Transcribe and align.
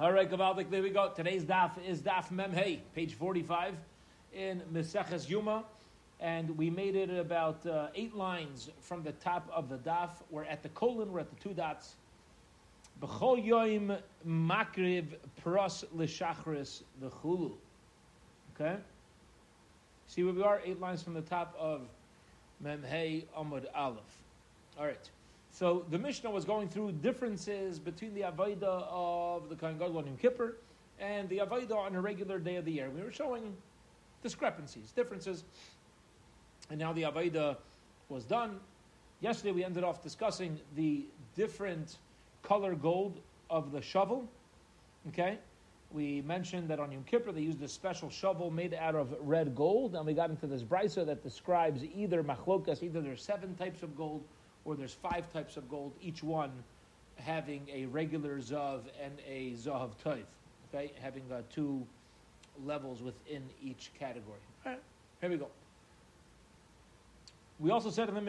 All 0.00 0.12
right, 0.14 0.30
Gavaldik, 0.30 0.70
there 0.70 0.82
we 0.82 0.88
go. 0.88 1.12
Today's 1.14 1.44
daf 1.44 1.72
is 1.86 2.00
daf 2.00 2.30
Mem 2.30 2.52
Hey, 2.52 2.80
page 2.94 3.12
45 3.16 3.74
in 4.32 4.62
Meseches 4.72 5.28
Yuma. 5.28 5.62
And 6.20 6.56
we 6.56 6.70
made 6.70 6.96
it 6.96 7.10
about 7.10 7.66
uh, 7.66 7.88
eight 7.94 8.14
lines 8.14 8.70
from 8.80 9.02
the 9.02 9.12
top 9.12 9.50
of 9.54 9.68
the 9.68 9.76
daf. 9.76 10.08
We're 10.30 10.44
at 10.44 10.62
the 10.62 10.70
colon, 10.70 11.12
we're 11.12 11.20
at 11.20 11.28
the 11.28 11.36
two 11.36 11.52
dots. 11.52 11.96
B'chol 13.02 13.46
yoim 13.46 13.98
makriv 14.26 15.04
pros 15.42 15.84
l'shachris 15.92 16.80
v'chulu. 17.02 17.52
Okay? 18.54 18.78
See 20.06 20.24
where 20.24 20.32
we 20.32 20.42
are? 20.42 20.62
Eight 20.64 20.80
lines 20.80 21.02
from 21.02 21.12
the 21.12 21.20
top 21.20 21.54
of 21.60 21.82
Mem 22.58 22.82
Hey 22.82 23.26
Amud 23.36 23.66
Aleph. 23.74 24.00
All 24.78 24.86
right. 24.86 25.10
So 25.52 25.84
the 25.90 25.98
Mishnah 25.98 26.30
was 26.30 26.44
going 26.44 26.68
through 26.68 26.92
differences 26.92 27.78
between 27.78 28.14
the 28.14 28.22
Avodah 28.22 28.86
of 28.88 29.48
the 29.48 29.56
Kohen 29.56 29.78
Gadol 29.78 29.98
on 29.98 30.06
Yom 30.06 30.16
Kippur 30.16 30.56
and 30.98 31.28
the 31.28 31.38
Avodah 31.38 31.76
on 31.76 31.94
a 31.94 32.00
regular 32.00 32.38
day 32.38 32.56
of 32.56 32.64
the 32.64 32.72
year. 32.72 32.88
We 32.90 33.02
were 33.02 33.12
showing 33.12 33.56
discrepancies, 34.22 34.92
differences, 34.92 35.44
and 36.70 36.78
now 36.78 36.92
the 36.92 37.02
Avodah 37.02 37.56
was 38.08 38.24
done. 38.24 38.60
Yesterday 39.20 39.52
we 39.52 39.64
ended 39.64 39.84
off 39.84 40.02
discussing 40.02 40.58
the 40.76 41.04
different 41.36 41.96
color 42.42 42.74
gold 42.74 43.20
of 43.50 43.72
the 43.72 43.82
shovel. 43.82 44.28
Okay, 45.08 45.38
we 45.92 46.22
mentioned 46.22 46.68
that 46.68 46.78
on 46.78 46.92
Yom 46.92 47.04
Kippur 47.04 47.32
they 47.32 47.40
used 47.40 47.60
a 47.62 47.68
special 47.68 48.08
shovel 48.08 48.50
made 48.50 48.72
out 48.74 48.94
of 48.94 49.14
red 49.20 49.54
gold, 49.56 49.94
and 49.96 50.06
we 50.06 50.14
got 50.14 50.30
into 50.30 50.46
this 50.46 50.62
brisa 50.62 51.04
that 51.04 51.22
describes 51.22 51.82
either 51.84 52.22
machlokas, 52.22 52.82
either 52.82 53.00
there's 53.00 53.22
seven 53.22 53.54
types 53.56 53.82
of 53.82 53.96
gold 53.96 54.22
or 54.64 54.76
there's 54.76 54.94
five 54.94 55.32
types 55.32 55.56
of 55.56 55.68
gold, 55.68 55.92
each 56.02 56.22
one 56.22 56.52
having 57.16 57.68
a 57.72 57.86
regular 57.86 58.38
zav 58.38 58.80
and 59.02 59.18
a 59.28 59.52
zav 59.52 59.90
toiv, 60.04 60.24
okay, 60.72 60.92
having 61.00 61.22
uh, 61.32 61.42
two 61.52 61.86
levels 62.64 63.02
within 63.02 63.42
each 63.62 63.90
category. 63.98 64.38
Here 65.20 65.30
we 65.30 65.36
go. 65.36 65.48
We 67.58 67.70
also 67.70 67.90
said 67.90 68.08
in 68.08 68.14
the 68.14 68.22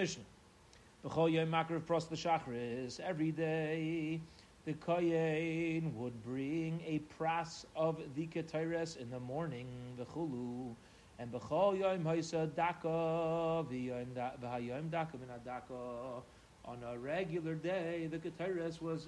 l'shachris, 2.12 3.00
every 3.00 3.32
day 3.32 4.20
the 4.66 4.74
kohen 4.74 5.94
would 5.96 6.24
bring 6.24 6.82
a 6.86 7.02
pras 7.18 7.66
of 7.76 7.98
the 8.16 8.28
ketores 8.28 8.98
in 8.98 9.10
the 9.10 9.20
morning, 9.20 9.68
the 9.98 10.06
chulu, 10.06 10.76
and 11.22 11.32
b'chol 11.32 11.78
yom 11.78 12.04
haisa 12.04 12.48
daka 12.56 13.64
v'hayom 13.70 14.90
daka. 14.90 16.22
On 16.66 16.78
a 16.84 16.98
regular 16.98 17.54
day, 17.56 18.08
the 18.10 18.18
ketores 18.18 18.82
was 18.82 19.08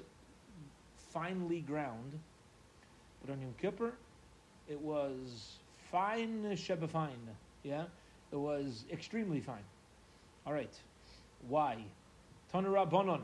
finely 1.11 1.61
ground, 1.61 2.19
but 3.21 3.33
on 3.33 3.41
Yom 3.41 3.53
Kippur, 3.59 3.93
it 4.67 4.79
was 4.79 5.57
fine 5.91 6.43
shebefine. 6.55 7.09
Yeah, 7.63 7.85
it 8.31 8.35
was 8.35 8.85
extremely 8.91 9.39
fine. 9.39 9.65
All 10.45 10.53
right, 10.53 10.73
why? 11.47 11.77
Tanu 12.51 12.69
Rabbanon, 12.69 13.21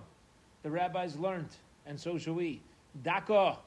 the 0.64 0.70
rabbis 0.70 1.16
learned, 1.16 1.56
and 1.86 2.00
so 2.00 2.18
shall 2.18 2.36
we. 2.36 2.62
Daka, 3.04 3.58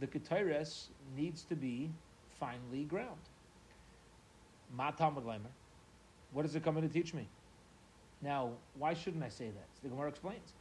the 0.00 0.06
ketores 0.06 0.86
needs 1.16 1.42
to 1.42 1.54
be 1.54 1.90
finely 2.38 2.84
ground. 2.84 3.18
Ma 4.74 4.90
Talmud 4.90 5.24
Leimer. 5.24 5.52
What 6.32 6.44
is 6.44 6.54
it 6.54 6.62
coming 6.64 6.82
to 6.82 6.88
teach 6.88 7.14
me? 7.14 7.26
Now, 8.22 8.50
why 8.78 8.94
shouldn't 8.94 9.22
I 9.22 9.28
say 9.28 9.46
that? 9.46 9.66
The 9.82 9.88
Gemara 9.88 10.08
explains. 10.08 10.52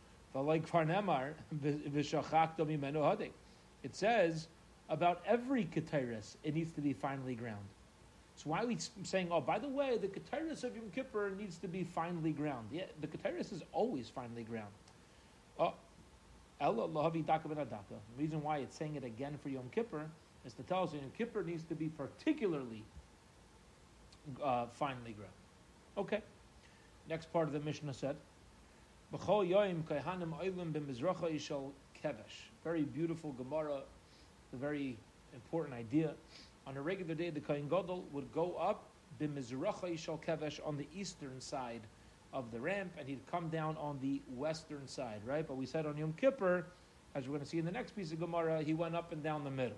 It 3.84 3.96
says 3.96 4.48
about 4.90 5.22
every 5.26 5.66
ketores, 5.66 6.36
it 6.44 6.54
needs 6.54 6.72
to 6.74 6.82
be 6.82 6.94
finely 6.94 7.36
ground. 7.36 7.66
So 8.36 8.50
why 8.50 8.64
are 8.64 8.68
we 8.68 8.78
saying, 9.04 9.30
oh, 9.32 9.40
by 9.40 9.60
the 9.60 9.70
way, 9.70 9.98
the 9.98 10.08
ketores 10.08 10.64
of 10.66 10.76
Yom 10.76 10.92
Kippur 10.94 11.32
needs 11.38 11.58
to 11.60 11.68
be 11.70 11.84
finely 11.86 12.32
ground? 12.32 12.68
Yeah, 12.72 12.84
the 13.00 13.08
ketores 13.08 13.54
is 13.54 13.64
always 13.72 14.10
finely 14.10 14.44
ground. 14.44 14.74
Oh, 15.58 15.74
The 16.60 16.74
reason 18.18 18.44
why 18.44 18.58
it's 18.58 18.76
saying 18.76 18.96
it 18.96 19.06
again 19.06 19.38
for 19.42 19.48
Yom 19.50 19.70
Kippur 19.72 20.06
is 20.46 20.54
to 20.54 20.64
tell 20.64 20.84
us 20.84 20.94
Yom 20.94 21.12
Kippur 21.18 21.44
needs 21.44 21.64
to 21.64 21.76
be 21.76 21.88
particularly 21.88 22.84
uh, 24.44 24.66
finely 24.68 25.12
ground. 25.12 25.34
Okay. 25.98 26.22
Next 27.10 27.32
part 27.32 27.48
of 27.48 27.54
the 27.54 27.60
Mishnah 27.60 27.94
said, 27.94 28.16
B'chol 29.14 29.50
yoim 29.50 29.84
kaihanim 29.84 30.34
oilim 30.40 30.74
b'mizracha 30.74 31.32
yishal 31.32 31.72
kevesh. 32.04 32.50
Very 32.64 32.82
beautiful 32.84 33.32
Gemara, 33.34 33.82
a 34.54 34.56
very 34.56 34.98
important 35.34 35.76
idea. 35.76 36.12
On 36.66 36.76
a 36.76 36.82
regular 36.82 37.14
day, 37.14 37.30
the 37.30 37.40
Kohen 37.40 37.68
Gadol 37.70 38.04
would 38.12 38.32
go 38.34 38.56
up 38.60 38.84
b'mizracha 39.22 39.94
yishal 39.94 40.20
kevesh 40.24 40.60
on 40.66 40.78
the 40.78 40.88
eastern 40.96 41.40
side 41.40 41.82
of 42.34 42.52
the 42.52 42.60
ramp, 42.60 42.92
and 43.00 43.08
he'd 43.08 43.26
come 43.32 43.50
down 43.50 43.78
on 43.78 43.98
the 44.02 44.20
western 44.36 44.88
side, 44.88 45.22
right? 45.26 45.48
But 45.48 45.56
we 45.56 45.66
said 45.66 45.86
on 45.86 45.96
Yom 45.96 46.14
Kippur, 46.20 46.66
as 47.14 47.24
we're 47.24 47.36
going 47.36 47.42
to 47.42 47.46
see 47.46 47.60
in 47.60 47.66
the 47.66 47.72
next 47.72 47.96
piece 47.96 48.12
of 48.12 48.20
Gemara, 48.20 48.62
he 48.62 48.74
went 48.74 48.96
up 48.96 49.14
and 49.14 49.24
down 49.24 49.44
the 49.46 49.52
middle. 49.52 49.78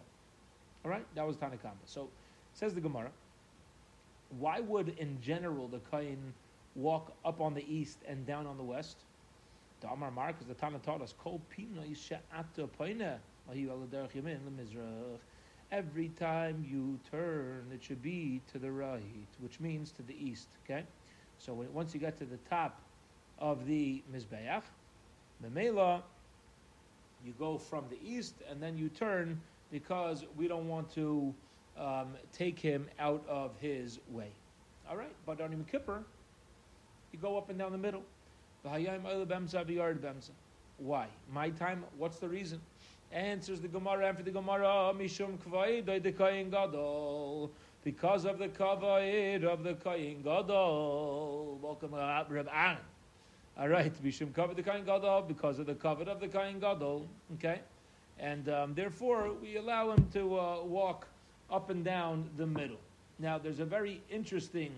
All 0.83 0.89
right, 0.89 1.05
that 1.13 1.27
was 1.27 1.35
Tanakama. 1.35 1.75
So 1.85 2.09
says 2.53 2.73
the 2.73 2.81
Gemara, 2.81 3.11
why 4.29 4.59
would 4.59 4.89
in 4.97 5.19
general 5.21 5.67
the 5.67 5.79
Kohen 5.79 6.33
walk 6.75 7.13
up 7.25 7.41
on 7.41 7.53
the 7.53 7.65
east 7.73 7.99
and 8.07 8.25
down 8.25 8.45
on 8.47 8.57
the 8.57 8.63
west? 8.63 9.05
The 9.81 9.89
Amar 9.89 10.11
Mar, 10.11 10.27
because 10.33 10.47
the 10.47 10.55
Tana 10.55 10.79
taught 10.79 11.01
us, 11.01 11.13
Kol 11.17 11.41
Every 15.69 16.09
time 16.09 16.65
you 16.65 16.99
turn, 17.11 17.71
it 17.73 17.83
should 17.83 18.01
be 18.01 18.41
to 18.47 18.57
the 18.57 18.71
right, 18.71 19.27
which 19.39 19.59
means 19.59 19.91
to 19.91 20.01
the 20.01 20.15
east. 20.15 20.47
Okay, 20.65 20.83
so 21.38 21.53
when, 21.53 21.71
once 21.73 21.94
you 21.94 21.99
get 21.99 22.17
to 22.17 22.25
the 22.25 22.38
top 22.49 22.81
of 23.38 23.65
the 23.65 24.01
mizbeach, 24.13 24.63
memela, 25.44 26.01
you 27.25 27.33
go 27.38 27.57
from 27.57 27.85
the 27.89 27.97
east 28.03 28.35
and 28.49 28.61
then 28.61 28.77
you 28.77 28.89
turn 28.89 29.39
because 29.71 30.25
we 30.38 30.47
don't 30.47 30.67
want 30.67 30.89
to 30.94 31.33
um, 31.79 32.15
take 32.33 32.59
him 32.59 32.88
out 32.99 33.23
of 33.27 33.51
his 33.59 33.99
way. 34.11 34.29
All 34.89 34.97
right, 34.97 35.13
but 35.25 35.41
on 35.41 35.65
Kippur, 35.69 36.03
you 37.11 37.19
go 37.19 37.38
up 37.38 37.49
and 37.49 37.59
down 37.59 37.71
the 37.71 37.77
middle. 37.77 38.03
Why? 40.77 41.07
My 41.33 41.49
time, 41.49 41.83
what's 41.97 42.17
the 42.19 42.27
reason? 42.27 42.59
Answers 43.11 43.61
the 43.61 43.67
Gemara 43.67 44.07
after 44.07 44.23
the 44.23 44.31
Gemara, 44.31 44.93
Mishum. 44.93 45.38
Because 47.83 48.25
of 48.25 48.38
the 48.38 48.47
kavod 48.49 49.44
of 49.44 49.63
the 49.63 49.73
Kohen 49.75 50.21
Gadol. 50.21 51.59
Welcome, 51.61 51.94
uh, 51.94 52.23
Reb 52.27 52.49
Aaron. 52.53 52.77
All 53.57 53.69
right, 53.69 53.94
Mishum 54.03 54.33
the 54.55 54.63
Kohen 54.63 54.83
Gadol, 54.83 55.21
because 55.21 55.59
of 55.59 55.65
the 55.65 55.75
kavod 55.75 56.07
of 56.07 56.19
the 56.19 56.27
Kohen 56.27 56.59
Gadol. 56.59 57.07
Okay? 57.35 57.61
And 58.19 58.49
um, 58.49 58.73
therefore, 58.73 59.31
we 59.41 59.57
allow 59.57 59.91
him 59.91 60.07
to 60.13 60.39
uh, 60.39 60.63
walk 60.63 61.07
up 61.51 61.69
and 61.69 61.83
down 61.83 62.29
the 62.37 62.45
middle. 62.45 62.77
Now, 63.19 63.37
there's 63.37 63.59
a 63.59 63.65
very 63.65 64.01
interesting 64.09 64.71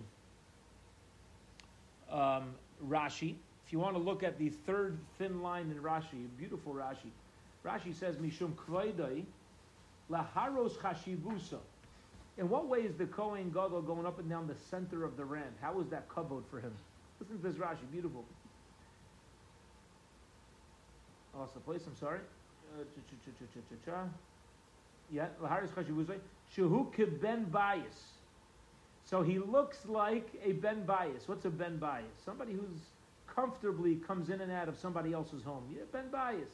um, 2.11 2.53
Rashi. 2.87 3.35
If 3.65 3.73
you 3.73 3.79
want 3.79 3.95
to 3.95 4.01
look 4.01 4.23
at 4.23 4.37
the 4.37 4.49
third 4.49 4.97
thin 5.17 5.41
line 5.41 5.71
in 5.71 5.77
Rashi, 5.81 6.27
beautiful 6.37 6.73
Rashi. 6.73 7.11
Rashi 7.65 7.93
says, 7.93 8.15
Mishum 8.15 8.53
kvaidai 8.53 9.23
laharos 10.09 10.77
chashivusa. 10.77 11.59
In 12.37 12.47
what 12.49 12.67
way 12.67 12.79
is 12.79 12.95
the 12.95 13.05
Kohen 13.05 13.51
Gadol 13.51 13.81
going 13.81 14.05
up 14.05 14.19
and 14.19 14.29
down 14.29 14.47
the 14.47 14.55
center 14.69 15.03
of 15.03 15.17
the 15.17 15.25
ramp? 15.25 15.51
How 15.61 15.79
is 15.81 15.89
that 15.89 16.07
kavod 16.07 16.43
for 16.49 16.61
him? 16.61 16.71
Listen 17.19 17.37
to 17.37 17.43
this 17.43 17.55
Rashi, 17.55 17.91
beautiful. 17.91 18.23
Lost 21.37 21.53
the 21.53 21.59
place, 21.59 21.81
I'm 21.85 21.95
sorry. 21.97 22.19
Uh, 22.79 22.83
yeah, 25.11 25.27
laharos 25.41 25.69
chashivusa. 25.69 26.19
Shehu 26.55 27.21
ben 27.21 27.45
bias. 27.45 28.13
So 29.05 29.23
he 29.23 29.39
looks 29.39 29.85
like 29.87 30.29
a 30.43 30.51
ben 30.53 30.85
bias. 30.85 31.27
What's 31.27 31.45
a 31.45 31.49
ben 31.49 31.77
bias? 31.77 32.05
Somebody 32.23 32.53
who's 32.53 32.79
comfortably 33.27 33.95
comes 33.95 34.29
in 34.29 34.41
and 34.41 34.51
out 34.51 34.67
of 34.67 34.77
somebody 34.77 35.13
else's 35.13 35.43
home. 35.43 35.63
Yeah, 35.71 35.83
ben 35.91 36.09
bias, 36.11 36.49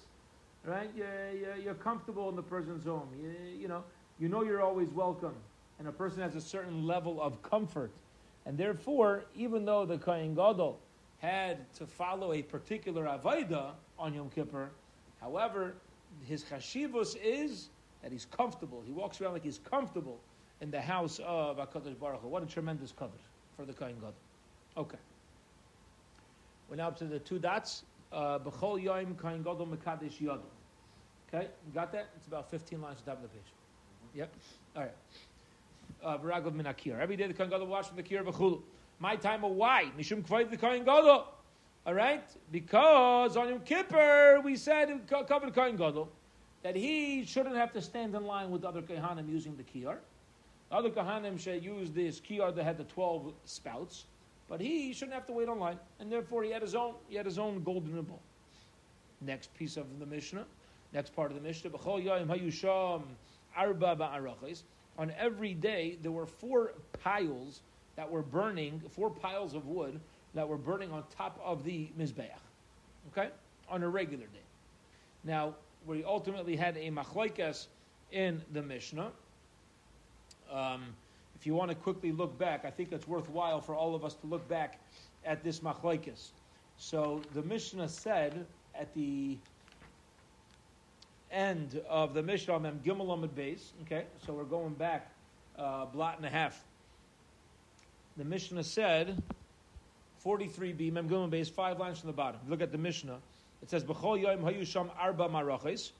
right? 0.63 0.89
You're, 0.95 1.31
you're, 1.31 1.55
you're 1.57 1.73
comfortable 1.73 2.29
in 2.29 2.35
the 2.35 2.43
person's 2.43 2.85
home. 2.85 3.09
You, 3.21 3.33
you 3.59 3.67
know, 3.67 3.83
you 4.19 4.29
know 4.29 4.43
you're 4.43 4.61
always 4.61 4.89
welcome, 4.89 5.35
and 5.79 5.87
a 5.87 5.91
person 5.91 6.21
has 6.21 6.35
a 6.35 6.41
certain 6.41 6.85
level 6.85 7.21
of 7.21 7.41
comfort, 7.41 7.91
and 8.45 8.57
therefore, 8.57 9.25
even 9.35 9.65
though 9.65 9.85
the 9.85 9.97
Kohen 9.97 10.35
Gadol 10.35 10.79
had 11.17 11.73
to 11.75 11.85
follow 11.85 12.33
a 12.33 12.41
particular 12.41 13.05
avodah 13.05 13.71
on 13.97 14.13
Yom 14.13 14.29
Kippur, 14.29 14.69
however, 15.19 15.75
his 16.25 16.43
chashivus 16.43 17.17
is 17.21 17.69
that 18.05 18.11
he's 18.11 18.25
comfortable. 18.25 18.83
He 18.85 18.91
walks 18.91 19.19
around 19.19 19.33
like 19.33 19.43
he's 19.43 19.59
comfortable 19.67 20.19
in 20.61 20.69
the 20.69 20.79
house 20.79 21.19
of 21.25 21.57
HaKadosh 21.57 21.99
Baruch 21.99 22.21
Hu. 22.21 22.27
What 22.27 22.43
a 22.43 22.45
tremendous 22.45 22.91
cover 22.91 23.17
for 23.57 23.65
the 23.65 23.73
Kohen 23.73 23.95
Gadol. 23.95 24.13
Okay. 24.77 24.99
We're 26.69 26.75
now 26.75 26.89
up 26.89 26.99
to 26.99 27.05
the 27.05 27.17
two 27.17 27.39
dots. 27.39 27.81
Uh, 28.13 28.37
B'chol 28.37 28.79
Yoim 28.79 29.17
Kohen 29.17 29.41
Gadol 29.41 29.65
Mekadesh 29.65 30.21
Yodel. 30.21 30.43
Okay, 31.33 31.47
you 31.65 31.73
got 31.73 31.91
that? 31.93 32.09
It's 32.15 32.27
about 32.27 32.51
15 32.51 32.79
lines 32.79 32.99
on 32.99 33.05
top 33.05 33.23
of 33.23 33.23
the 33.23 33.27
page. 33.29 33.51
Yep. 34.13 34.33
All 34.75 34.83
right. 34.83 34.91
Uh, 36.03 36.17
Baragov 36.19 36.53
min 36.53 36.67
akir. 36.67 36.99
Every 36.99 37.15
day 37.15 37.25
the 37.25 37.33
Kohen 37.33 37.49
Gadol 37.49 37.65
wash 37.65 37.87
from 37.87 37.97
the 37.97 38.03
kir 38.03 38.23
v'chulu. 38.23 38.61
My 38.99 39.15
time 39.15 39.43
of 39.43 39.53
why? 39.53 39.91
Mishum 39.97 40.21
kvayd 40.21 40.51
the 40.51 40.57
Kohen 40.57 40.83
Gadol. 40.83 41.25
All 41.87 41.93
right? 41.95 42.23
Because 42.51 43.35
on 43.35 43.49
Yom 43.49 43.61
Kippur, 43.61 44.41
we 44.43 44.55
said 44.57 45.01
covered 45.27 45.55
Kohen 45.55 45.75
Gadol 45.75 46.07
that 46.65 46.75
he 46.75 47.23
shouldn't 47.23 47.55
have 47.55 47.71
to 47.71 47.79
stand 47.79 48.15
in 48.15 48.25
line 48.25 48.49
with 48.49 48.65
other 48.65 48.81
Kahanim 48.81 49.29
using 49.29 49.55
the 49.55 49.61
kiyar. 49.61 49.97
Other 50.71 50.89
Kahanim 50.89 51.39
should 51.39 51.63
use 51.63 51.91
this 51.91 52.19
kiyar 52.19 52.55
that 52.55 52.63
had 52.63 52.79
the 52.79 52.85
12 52.85 53.33
spouts, 53.45 54.05
but 54.49 54.59
he 54.59 54.91
shouldn't 54.91 55.13
have 55.13 55.27
to 55.27 55.31
wait 55.31 55.47
in 55.47 55.59
line, 55.59 55.77
and 55.99 56.11
therefore 56.11 56.41
he 56.41 56.49
had 56.49 56.63
his 56.63 56.73
own, 56.73 56.95
he 57.07 57.17
had 57.17 57.27
his 57.27 57.37
own 57.37 57.63
golden 57.63 57.93
nibble. 57.93 58.19
Next 59.21 59.53
piece 59.53 59.77
of 59.77 59.99
the 59.99 60.07
Mishnah, 60.07 60.43
next 60.91 61.15
part 61.15 61.29
of 61.29 61.37
the 61.37 61.43
Mishnah, 61.43 61.69
B'chol 61.69 62.03
Hayusham 62.25 63.03
Arba. 63.55 64.11
On 64.97 65.13
every 65.19 65.53
day, 65.53 65.99
there 66.01 66.11
were 66.11 66.25
four 66.25 66.73
piles 67.03 67.61
that 67.95 68.09
were 68.09 68.23
burning, 68.23 68.81
four 68.89 69.11
piles 69.11 69.53
of 69.53 69.67
wood 69.67 69.99
that 70.33 70.49
were 70.49 70.57
burning 70.57 70.91
on 70.91 71.03
top 71.15 71.39
of 71.45 71.63
the 71.63 71.89
Mizbeach. 71.95 72.31
Okay? 73.11 73.29
On 73.69 73.83
a 73.83 73.87
regular 73.87 74.25
day. 74.25 74.39
Now, 75.23 75.53
we 75.85 76.03
ultimately 76.03 76.55
had 76.55 76.77
a 76.77 76.89
machlaikas 76.89 77.67
in 78.11 78.41
the 78.53 78.61
Mishnah. 78.61 79.11
Um, 80.51 80.83
if 81.35 81.45
you 81.45 81.53
want 81.53 81.69
to 81.69 81.75
quickly 81.75 82.11
look 82.11 82.37
back, 82.37 82.65
I 82.65 82.71
think 82.71 82.91
it's 82.91 83.07
worthwhile 83.07 83.61
for 83.61 83.75
all 83.75 83.93
of 83.95 84.03
us 84.03 84.15
to 84.15 84.27
look 84.27 84.47
back 84.47 84.79
at 85.25 85.43
this 85.43 85.59
machlaikas. 85.59 86.29
So 86.77 87.21
the 87.33 87.41
Mishnah 87.41 87.89
said 87.89 88.45
at 88.73 88.93
the 88.93 89.37
end 91.31 91.81
of 91.89 92.13
the 92.13 92.23
Mishnah 92.23 92.59
Mem 92.59 92.79
Gimel 92.83 93.13
Amid 93.13 93.35
Beis. 93.35 93.71
Okay, 93.83 94.05
so 94.25 94.33
we're 94.33 94.43
going 94.43 94.73
back 94.73 95.11
uh, 95.57 95.85
blot 95.85 96.17
and 96.17 96.25
a 96.25 96.29
half. 96.29 96.63
The 98.17 98.25
Mishnah 98.25 98.63
said 98.63 99.21
43b 100.25 100.91
Mem 100.91 101.09
Gimel 101.09 101.29
Beis, 101.29 101.49
five 101.49 101.79
lines 101.79 101.99
from 101.99 102.07
the 102.07 102.13
bottom. 102.13 102.39
Look 102.47 102.61
at 102.61 102.71
the 102.71 102.77
Mishnah. 102.77 103.19
It 103.61 103.69
says 103.69 103.83
B'chol 103.83 104.21
Yom 104.21 104.39
Hayusham 104.39 104.89
Arba 104.97 105.27
Maraches. 105.27 105.91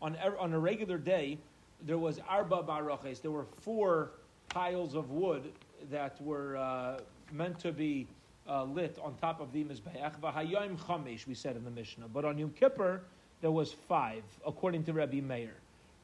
On 0.00 0.16
on 0.16 0.52
a 0.52 0.58
regular 0.58 0.98
day, 0.98 1.38
there 1.84 1.98
was 1.98 2.18
Arba 2.28 2.62
Maraches. 2.62 3.20
There 3.20 3.30
were 3.30 3.46
four 3.60 4.12
piles 4.48 4.94
of 4.94 5.10
wood 5.10 5.52
that 5.90 6.20
were 6.20 6.56
uh, 6.56 7.00
meant 7.32 7.58
to 7.60 7.72
be 7.72 8.06
uh, 8.48 8.64
lit 8.64 8.98
on 9.02 9.14
top 9.16 9.40
of 9.40 9.52
the 9.52 9.64
Mizbeach. 9.64 10.20
V'hayom 10.20 10.76
Chamesh, 10.78 11.26
we 11.26 11.34
said 11.34 11.56
in 11.56 11.64
the 11.64 11.70
Mishnah. 11.70 12.08
But 12.08 12.24
on 12.24 12.38
Yom 12.38 12.50
Kippur, 12.50 13.02
there 13.40 13.50
was 13.50 13.72
five, 13.72 14.22
according 14.46 14.84
to 14.84 14.92
Rabbi 14.92 15.20
Meir. 15.20 15.54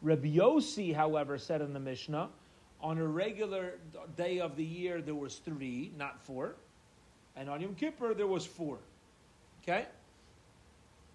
Rabbi 0.03 0.37
Yossi, 0.37 0.95
however, 0.95 1.39
said 1.39 1.61
in 1.61 1.73
the 1.73 1.81
Mishnah, 1.81 2.29
on 2.81 2.99
a 2.99 3.07
regular 3.07 3.75
day 4.17 4.39
of 4.39 4.57
the 4.57 4.65
year, 4.65 5.03
there 5.03 5.15
was 5.15 5.37
three, 5.37 5.93
not 5.97 6.21
four. 6.25 6.55
And 7.37 7.49
on 7.49 7.61
Yom 7.61 7.75
Kippur, 7.75 8.15
there 8.15 8.27
was 8.27 8.47
four. 8.47 8.79
Okay? 9.63 9.87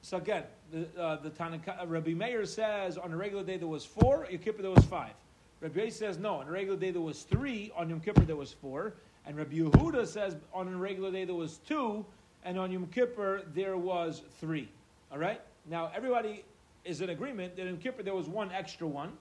So 0.04 0.18
again, 0.18 0.44
the, 0.74 0.86
uh, 1.02 1.16
the 1.16 1.30
Tanaka, 1.30 1.82
uh, 1.82 1.88
Rabbi 1.88 2.14
Meir 2.14 2.46
says 2.46 2.98
on 2.98 3.14
a 3.14 3.18
regular 3.18 3.42
day 3.42 3.56
there 3.56 3.70
was 3.70 3.86
four, 3.86 4.28
Yom 4.30 4.40
Kippur 4.40 4.62
there 4.62 4.70
was 4.70 4.84
five. 4.84 5.14
Rabbi 5.62 5.80
Yossi 5.80 5.94
says 5.94 6.18
no, 6.18 6.36
on 6.36 6.48
a 6.50 6.52
regular 6.52 6.78
day 6.78 6.92
there 6.92 7.02
was 7.02 7.24
three, 7.24 7.72
on 7.74 7.90
Yom 7.90 8.02
Kippur 8.02 8.26
there 8.26 8.36
was 8.36 8.52
four. 8.52 8.96
And 9.26 9.38
Rabbi 9.38 9.56
Yehuda 9.56 10.06
says 10.06 10.36
on 10.54 10.68
a 10.68 10.76
regular 10.76 11.10
day 11.10 11.24
there 11.24 11.36
was 11.36 11.60
two, 11.60 12.06
and 12.44 12.60
on 12.60 12.70
Yom 12.70 12.88
Kippur 12.88 13.44
there 13.54 13.78
was 13.78 14.24
three. 14.42 14.68
All 15.10 15.20
right? 15.20 15.40
Now, 15.70 15.90
everybody 15.96 16.44
is 16.84 17.00
in 17.00 17.10
agreement 17.10 17.56
that 17.56 17.66
in 17.66 17.78
Kippur 17.78 18.04
there 18.04 18.14
was 18.14 18.28
one 18.28 18.52
extra 18.52 18.86
one. 18.86 19.14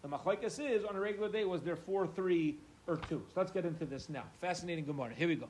The 0.00 0.08
machlekes 0.08 0.58
is 0.58 0.86
on 0.86 0.96
a 0.96 1.00
regular 1.00 1.28
day 1.28 1.44
was 1.44 1.60
there 1.60 1.76
four, 1.76 2.06
three, 2.06 2.56
or 2.86 2.96
two. 2.96 3.22
So 3.34 3.40
let's 3.40 3.52
get 3.52 3.66
into 3.66 3.84
this 3.84 4.08
now. 4.08 4.24
Fascinating 4.40 4.86
Gemara. 4.86 5.12
Here 5.14 5.28
we 5.28 5.34
go. 5.34 5.48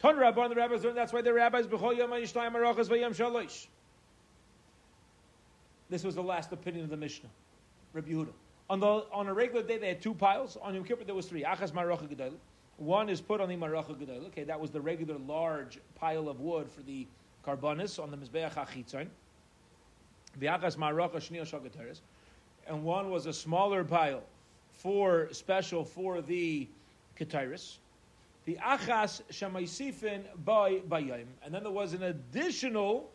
Ton 0.00 0.16
Rabbi 0.16 0.42
and 0.42 0.52
the 0.52 0.56
rabbis 0.56 0.84
learned 0.84 0.96
that's 0.96 1.12
why 1.12 1.22
the 1.22 1.32
rabbis 1.32 1.66
b'chol 1.66 1.96
yom 1.96 2.10
yishtayim 2.10 2.52
arachas 2.52 2.88
v'yom 2.88 3.16
shalosh. 3.16 3.66
This 5.90 6.04
was 6.04 6.14
the 6.14 6.22
last 6.22 6.52
opinion 6.52 6.84
of 6.84 6.90
the 6.90 6.96
Mishnah, 6.96 7.30
Rabbi 7.94 8.10
Yehuda. 8.10 8.32
On, 8.70 8.78
the, 8.78 8.86
on 8.86 9.26
a 9.26 9.34
regular 9.34 9.62
day, 9.62 9.78
they 9.78 9.88
had 9.88 10.02
two 10.02 10.12
piles. 10.12 10.58
On 10.60 10.74
Yom 10.74 10.84
Kippur, 10.84 11.04
there 11.04 11.14
was 11.14 11.24
three. 11.26 11.42
Achas 11.42 11.72
maracha 11.72 12.06
gedayla. 12.06 12.34
One 12.76 13.08
is 13.08 13.20
put 13.20 13.40
on 13.40 13.48
the 13.48 13.56
maracha 13.56 13.96
gedayla. 13.96 14.26
Okay, 14.26 14.44
that 14.44 14.60
was 14.60 14.70
the 14.70 14.80
regular 14.80 15.16
large 15.26 15.78
pile 15.94 16.28
of 16.28 16.40
wood 16.40 16.70
for 16.70 16.82
the 16.82 17.06
karbanis 17.46 18.00
on 18.00 18.10
the 18.10 18.18
mizbeach 18.18 18.52
hachitzon. 18.52 19.08
And 22.68 22.84
one 22.84 23.10
was 23.10 23.26
a 23.26 23.32
smaller 23.32 23.84
pile 23.84 24.22
for 24.72 25.28
special 25.32 25.84
for 25.84 26.20
the 26.20 26.68
ketiris. 27.18 27.78
The 28.48 28.56
achas 28.64 29.20
shemaisifin 29.30 30.22
by 30.42 30.76
bayim, 30.88 31.26
and 31.44 31.52
then 31.52 31.64
there 31.64 31.70
was 31.70 31.92
an 31.92 32.04
additional 32.04 33.10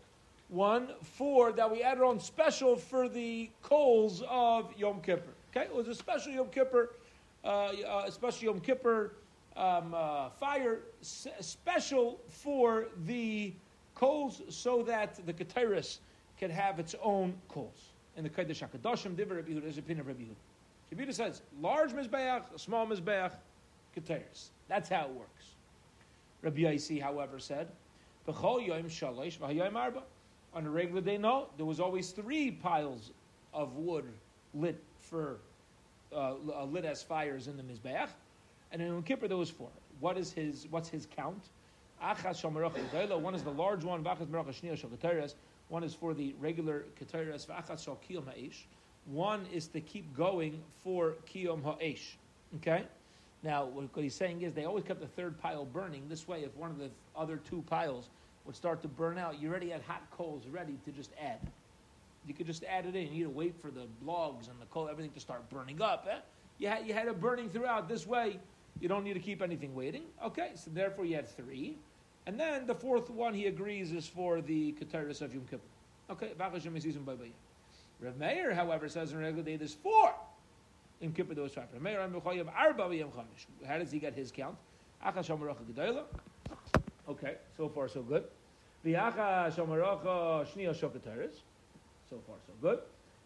one 0.49 0.89
for 1.01 1.51
that 1.53 1.71
we 1.71 1.81
added 1.81 2.03
on 2.03 2.19
special 2.19 2.75
for 2.75 3.09
the 3.09 3.49
coals 3.63 4.21
of 4.29 4.71
Yom 4.77 5.01
Kippur. 5.01 5.31
Okay, 5.49 5.65
it 5.65 5.73
was 5.73 5.87
a 5.87 5.95
special 5.95 6.33
Yom 6.33 6.49
Kippur, 6.49 6.91
uh, 7.43 7.47
uh, 7.47 8.11
special 8.11 8.43
Yom 8.43 8.59
Kippur 8.59 9.13
um, 9.57 9.95
uh, 9.95 10.29
fire, 10.29 10.81
s- 11.01 11.25
special 11.39 12.19
for 12.29 12.89
the 13.07 13.53
coals 13.95 14.43
so 14.49 14.83
that 14.83 15.19
the 15.25 15.33
Keteris 15.33 15.97
can 16.37 16.51
have 16.51 16.77
its 16.77 16.93
own 17.01 17.33
coals. 17.49 17.93
In 18.17 18.23
the 18.23 18.29
Kodesh 18.29 18.61
HaKadoshim, 18.61 19.15
Divrei 19.15 19.37
Rabbi 19.37 19.49
Yehuda, 19.49 19.63
there's 19.63 19.79
opinion 19.79 20.01
of 20.01 20.07
Rabbi 20.09 20.25
Yehuda. 20.25 20.99
Rabbi 20.99 21.11
says, 21.11 21.41
large 21.59 21.89
Mizbeach, 21.89 22.43
small 22.59 22.85
Mizbeach, 22.85 23.31
Keteris. 23.95 24.49
That's 24.67 24.89
how 24.89 25.05
it 25.05 25.11
works. 25.11 25.45
Rabbi 26.41 26.61
Yaisi, 26.61 27.01
however, 27.01 27.39
said. 27.39 27.67
On 30.55 30.65
a 30.65 30.69
regular 30.69 31.01
day, 31.01 31.17
no, 31.17 31.47
there 31.57 31.65
was 31.65 31.79
always 31.79 32.11
three 32.11 32.51
piles 32.51 33.11
of 33.53 33.75
wood 33.75 34.05
lit 34.53 34.81
for, 34.99 35.37
uh, 36.13 36.35
uh 36.55 36.65
lit 36.65 36.85
as 36.85 37.01
fires 37.01 37.47
in 37.47 37.57
the 37.57 37.63
Mizbeach. 37.63 38.09
And 38.71 38.81
in 38.81 38.87
Yom 38.87 39.03
Kippur, 39.03 39.27
there 39.27 39.37
was 39.37 39.49
four. 39.49 39.69
What 39.99 40.17
is 40.17 40.31
his, 40.31 40.67
what's 40.69 40.89
his 40.89 41.07
count? 41.15 41.49
One 42.01 43.35
is 43.35 43.43
the 43.43 43.51
large 43.51 43.83
one, 43.83 44.03
one 44.03 45.83
is 45.83 45.93
for 45.93 46.13
the 46.13 46.35
regular 46.39 46.85
keteres, 46.99 47.47
one 49.05 49.45
is 49.51 49.67
to 49.67 49.81
keep 49.81 50.15
going 50.15 50.61
for 50.83 51.15
kiyom 51.27 51.63
ha'esh. 51.63 52.17
Okay? 52.57 52.83
Now, 53.43 53.65
what 53.65 53.89
he's 53.95 54.15
saying 54.15 54.41
is 54.41 54.53
they 54.53 54.65
always 54.65 54.85
kept 54.85 55.01
the 55.01 55.07
third 55.07 55.37
pile 55.37 55.65
burning. 55.65 56.07
This 56.07 56.27
way, 56.27 56.43
if 56.43 56.55
one 56.55 56.71
of 56.71 56.77
the 56.77 56.89
other 57.15 57.37
two 57.37 57.61
piles 57.69 58.09
would 58.45 58.55
start 58.55 58.81
to 58.83 58.87
burn 58.87 59.17
out, 59.17 59.41
you 59.41 59.49
already 59.49 59.69
had 59.69 59.81
hot 59.81 60.03
coals 60.11 60.47
ready 60.47 60.77
to 60.85 60.91
just 60.91 61.11
add. 61.21 61.39
You 62.25 62.33
could 62.33 62.47
just 62.47 62.63
add 62.63 62.85
it 62.85 62.95
in. 62.95 63.07
You 63.07 63.11
need 63.11 63.23
to 63.23 63.29
wait 63.29 63.55
for 63.61 63.69
the 63.69 63.85
logs 64.05 64.47
and 64.47 64.59
the 64.61 64.65
coal, 64.67 64.87
everything 64.87 65.11
to 65.11 65.19
start 65.19 65.49
burning 65.49 65.81
up. 65.81 66.07
Eh? 66.09 66.19
You, 66.57 66.69
had, 66.69 66.87
you 66.87 66.93
had 66.93 67.07
it 67.07 67.19
burning 67.19 67.49
throughout. 67.49 67.89
This 67.89 68.07
way, 68.07 68.39
you 68.79 68.87
don't 68.87 69.03
need 69.03 69.13
to 69.13 69.19
keep 69.19 69.41
anything 69.41 69.75
waiting. 69.75 70.03
Okay, 70.23 70.51
so 70.55 70.71
therefore 70.73 71.05
you 71.05 71.15
had 71.15 71.27
three. 71.27 71.77
And 72.25 72.39
then 72.39 72.65
the 72.65 72.75
fourth 72.75 73.09
one 73.09 73.33
he 73.33 73.47
agrees 73.47 73.91
is 73.91 74.07
for 74.07 74.39
the 74.39 74.73
Keteris 74.73 75.21
of 75.21 75.33
Yom 75.33 75.43
Kippur. 75.49 75.63
Okay, 76.09 76.31
Rav 77.99 78.17
Meir, 78.17 78.53
however, 78.53 78.87
says 78.87 79.11
in 79.11 79.19
regular 79.19 79.43
day 79.43 79.57
there's 79.57 79.73
four. 79.73 80.13
Kippur 81.11 81.35
How 83.67 83.77
does 83.77 83.91
he 83.91 83.99
get 83.99 84.13
his 84.13 84.31
count? 84.31 84.55
Okay, 87.09 87.35
so 87.57 87.67
far 87.67 87.89
so 87.89 88.01
good. 88.01 88.23
V'yacha. 88.85 89.53
So 89.53 89.65
far 92.25 92.37
so 92.45 92.53
good. 92.61 92.79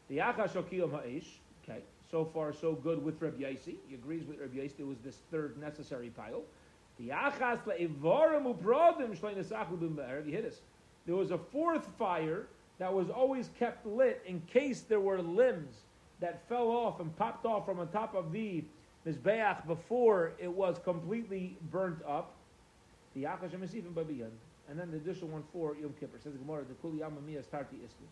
V'yacha 0.10 0.50
shokiyom 0.50 0.92
ha'ish. 0.92 1.40
Okay, 1.64 1.82
so 2.10 2.26
far 2.26 2.54
so 2.54 2.74
good 2.74 3.04
with 3.04 3.22
Rabbi 3.22 3.44
Yaisi. 3.44 3.76
He 3.88 3.96
agrees 3.96 4.26
with 4.26 4.40
Rabbi 4.40 4.58
Yaisi. 4.58 4.78
There 4.78 4.86
was 4.88 5.00
this 5.04 5.18
third 5.30 5.58
necessary 5.60 6.10
pile. 6.10 6.42
V'yachas 7.00 7.60
uprodim. 9.54 10.26
You 10.26 10.32
hit 10.32 10.46
us. 10.46 10.62
There 11.06 11.16
was 11.16 11.32
a 11.32 11.38
fourth 11.38 11.86
fire 11.98 12.48
that 12.80 12.94
was 12.94 13.10
always 13.10 13.50
kept 13.60 13.86
lit 13.86 14.22
in 14.26 14.42
case 14.42 14.82
there 14.82 15.00
were 15.00 15.22
limbs 15.22 15.84
that 16.20 16.48
fell 16.50 16.68
off 16.70 17.00
and 17.00 17.16
popped 17.18 17.46
off 17.46 17.66
from 17.66 17.80
on 17.80 17.88
top 17.90 18.16
of 18.16 18.32
the 18.32 18.64
mizbeach 19.06 19.66
before 19.68 20.34
it 20.40 20.52
was 20.52 20.80
completely 20.84 21.58
burnt 21.72 22.00
up. 22.08 22.34
The 23.16 23.24
Yakash 23.24 23.54
and 23.54 24.78
then 24.78 24.92
the 24.92 24.98
additional 24.98 25.30
one 25.30 25.44
for 25.54 25.76
Yom 25.76 25.94
Kippur 26.00 26.20
says 26.22 26.34
Gemara 26.36 26.64
the 26.66 26.74
Kuli 26.76 27.00
Tarti 27.00 27.78
Islu. 27.78 28.08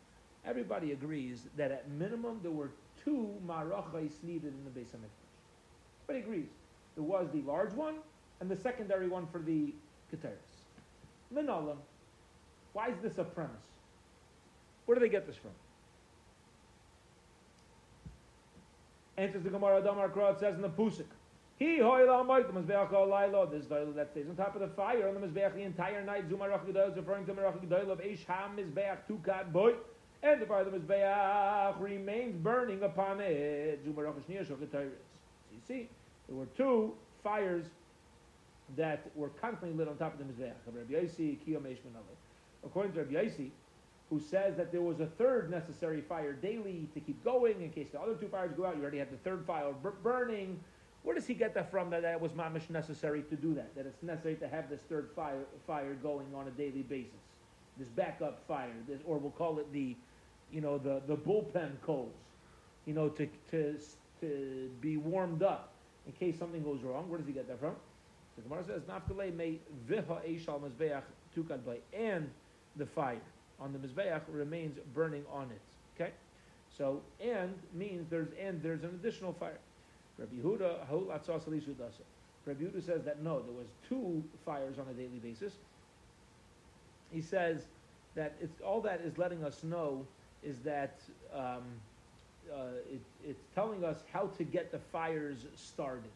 Everybody 0.45 0.91
agrees 0.91 1.41
that 1.57 1.71
at 1.71 1.89
minimum 1.91 2.39
there 2.41 2.51
were 2.51 2.71
two 3.03 3.29
marachais 3.45 4.23
needed 4.23 4.53
in 4.53 4.63
the 4.63 4.79
Beis 4.79 4.87
Hamikdash. 4.87 5.25
Everybody 6.07 6.19
agrees 6.19 6.49
there 6.95 7.03
was 7.03 7.27
the 7.33 7.41
large 7.41 7.73
one 7.73 7.95
and 8.39 8.49
the 8.49 8.55
secondary 8.55 9.07
one 9.07 9.27
for 9.31 9.39
the 9.39 9.73
Keteris. 10.13 10.65
Minalam. 11.33 11.77
Why 12.73 12.89
is 12.89 12.97
this 13.01 13.17
a 13.17 13.23
premise? 13.23 13.55
Where 14.85 14.95
do 14.95 15.01
they 15.01 15.09
get 15.09 15.25
this 15.25 15.35
from? 15.35 15.51
Enters 19.17 19.43
the 19.43 19.49
Gemara, 19.49 19.81
Damar 19.81 20.09
Kra, 20.09 20.33
it 20.33 20.39
says 20.39 20.55
in 20.55 20.61
the 20.61 20.69
Pusik. 20.69 21.05
He 21.57 21.77
hoila 21.77 22.23
the 22.23 22.51
mizbeach 22.51 22.91
lailo. 22.91 23.49
This 23.49 23.65
doil 23.65 23.91
that 23.95 24.11
stays 24.11 24.27
on 24.29 24.35
top 24.35 24.55
of 24.55 24.61
the 24.61 24.67
fire 24.67 25.07
on 25.07 25.13
the 25.13 25.25
mizbeach 25.25 25.53
the 25.53 25.61
entire 25.61 26.03
night. 26.03 26.29
Zumarach 26.29 26.65
gedoil 26.65 26.91
is 26.91 26.97
referring 26.97 27.25
to 27.25 27.33
Marach 27.33 27.57
gedoil 27.65 27.89
of 27.91 27.99
Eish 27.99 28.25
Ham 28.25 28.57
mizbeach 28.57 28.97
tukat 29.09 29.53
boy. 29.53 29.73
And 30.21 30.41
the 30.41 30.45
fire 30.45 30.61
of 30.63 30.71
the 30.71 30.77
mizbeach 30.77 31.79
remains 31.79 32.35
burning 32.35 32.83
upon 32.83 33.21
it. 33.21 33.85
Zumarach 33.85 34.15
shnir 34.29 34.45
shokatayris. 34.45 34.91
You 35.53 35.61
see, 35.65 35.89
there 36.27 36.35
were 36.35 36.47
two 36.57 36.93
fires 37.23 37.65
that 38.75 39.09
were 39.15 39.29
constantly 39.29 39.77
lit 39.77 39.87
on 39.87 39.95
top 39.95 40.19
of 40.19 40.19
the 40.19 40.25
mizbeach. 40.25 40.55
According 42.65 42.91
to 42.93 42.99
Rabbi 42.99 43.13
Yaisi, 43.13 43.51
who 44.15 44.21
says 44.21 44.55
that 44.55 44.71
there 44.71 44.81
was 44.81 45.01
a 45.01 45.05
third 45.05 45.51
necessary 45.51 45.99
fire 45.99 46.31
daily 46.31 46.87
to 46.93 47.01
keep 47.01 47.21
going 47.25 47.61
in 47.61 47.69
case 47.69 47.89
the 47.91 47.99
other 47.99 48.15
two 48.15 48.29
fires 48.29 48.53
go 48.55 48.65
out. 48.65 48.77
You 48.77 48.81
already 48.81 48.99
have 48.99 49.11
the 49.11 49.17
third 49.17 49.43
fire 49.45 49.73
burning. 50.03 50.57
Where 51.03 51.13
does 51.13 51.27
he 51.27 51.33
get 51.33 51.53
that 51.55 51.69
from? 51.69 51.89
That 51.89 52.03
that 52.03 52.21
was 52.21 52.31
mamish 52.31 52.69
necessary 52.69 53.23
to 53.23 53.35
do 53.35 53.53
that. 53.55 53.75
That 53.75 53.85
it's 53.85 54.01
necessary 54.01 54.35
to 54.35 54.47
have 54.47 54.69
this 54.69 54.79
third 54.87 55.09
fire 55.13 55.43
fire 55.67 55.95
going 55.95 56.27
on 56.33 56.47
a 56.47 56.51
daily 56.51 56.83
basis. 56.83 57.11
This 57.77 57.89
backup 57.89 58.47
fire, 58.47 58.71
this, 58.87 59.01
or 59.05 59.17
we'll 59.17 59.31
call 59.31 59.59
it 59.59 59.71
the, 59.73 59.97
you 60.49 60.61
know, 60.61 60.77
the 60.77 61.01
the 61.07 61.17
bullpen 61.17 61.81
coals, 61.81 62.15
you 62.85 62.93
know, 62.93 63.09
to 63.09 63.27
to 63.51 63.77
to 64.21 64.69
be 64.79 64.95
warmed 64.95 65.43
up 65.43 65.73
in 66.07 66.13
case 66.13 66.39
something 66.39 66.63
goes 66.63 66.81
wrong. 66.83 67.09
Where 67.09 67.17
does 67.17 67.27
he 67.27 67.33
get 67.33 67.49
that 67.49 67.59
from? 67.59 67.75
The 68.37 68.43
Gemara 68.43 68.63
says, 68.63 68.83
"Nafkalei 68.83 69.35
may 69.35 69.59
viha 69.89 70.21
and 71.93 72.29
the 72.77 72.85
fire 72.85 73.19
on 73.59 73.73
the 73.73 73.79
mizbeach 73.79 74.21
remains 74.29 74.77
burning 74.93 75.23
on 75.31 75.49
it." 75.51 75.61
Okay, 75.95 76.11
so 76.77 77.01
and 77.19 77.53
means 77.73 78.07
there's 78.09 78.29
and 78.39 78.61
there's 78.61 78.83
an 78.83 78.89
additional 78.89 79.33
fire. 79.33 79.59
Rabbi 80.17 80.35
Yehuda, 80.35 80.87
Rabbi 82.45 82.63
Yehuda 82.63 82.85
says 82.85 83.03
that 83.03 83.21
no, 83.21 83.41
there 83.41 83.53
was 83.53 83.67
two 83.89 84.23
fires 84.45 84.77
on 84.79 84.87
a 84.89 84.93
daily 84.93 85.19
basis. 85.21 85.53
He 87.11 87.21
says 87.21 87.65
that 88.15 88.35
it's, 88.41 88.61
all 88.61 88.81
that 88.81 89.01
is 89.01 89.17
letting 89.17 89.43
us 89.43 89.63
know 89.63 90.05
is 90.43 90.59
that 90.59 90.99
um, 91.33 91.63
uh, 92.53 92.67
it, 92.91 93.01
it's 93.23 93.43
telling 93.53 93.83
us 93.83 94.03
how 94.13 94.27
to 94.37 94.43
get 94.43 94.71
the 94.71 94.79
fires 94.91 95.45
started, 95.55 96.11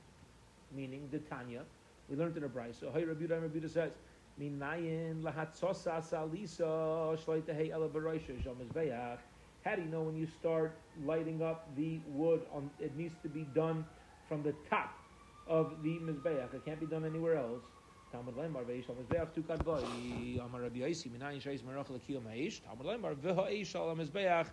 meaning 0.76 1.08
the 1.12 1.20
Tanya. 1.20 1.64
We 2.10 2.16
learned 2.16 2.38
in 2.38 2.44
a 2.44 2.50
brayso. 2.50 2.80
So, 2.80 2.92
hey, 2.94 3.04
Rabbi 3.06 3.26
Yehuda 3.26 3.70
says, 3.70 3.92
"Minayin 4.40 5.22
lahatzosa 5.22 6.02
salisa 6.02 7.18
shleitahei 7.18 7.72
elabaroisha 7.72 8.42
shomizbeach." 8.42 9.20
How 9.66 9.76
do 9.76 9.82
you 9.82 9.90
know 9.90 10.04
when 10.04 10.16
you 10.16 10.26
start 10.26 10.80
lighting 11.04 11.42
up 11.42 11.76
the 11.76 12.02
wood? 12.06 12.42
On 12.52 12.70
it 12.80 12.96
needs 12.96 13.16
to 13.24 13.30
be 13.30 13.44
done 13.44 13.86
from 14.28 14.42
the 14.44 14.54
top 14.70 14.92
of 15.46 15.84
the 15.84 16.00
mizbeach. 16.00 16.54
It 16.54 16.64
can't 16.64 16.80
be 16.80 16.86
done 16.86 17.04
anywhere 17.04 17.36
else. 17.36 17.64
Talmud 18.12 18.36
Lembar 18.36 18.64
ve'ishal 18.66 18.96
mizbeach 18.96 19.34
tukad 19.34 19.64
boy. 19.64 20.42
Amar 20.42 20.62
Rabbi 20.62 20.80
Yosi 20.80 21.10
minayin 21.10 21.42
sheis 21.42 21.62
merach 21.62 21.88
lekiyom 21.88 22.24
ha'ish. 22.26 22.62
Talmud 22.64 22.86
Lembar 22.86 23.16
ve'ha'ishal 23.16 23.96
mizbeach 23.98 24.48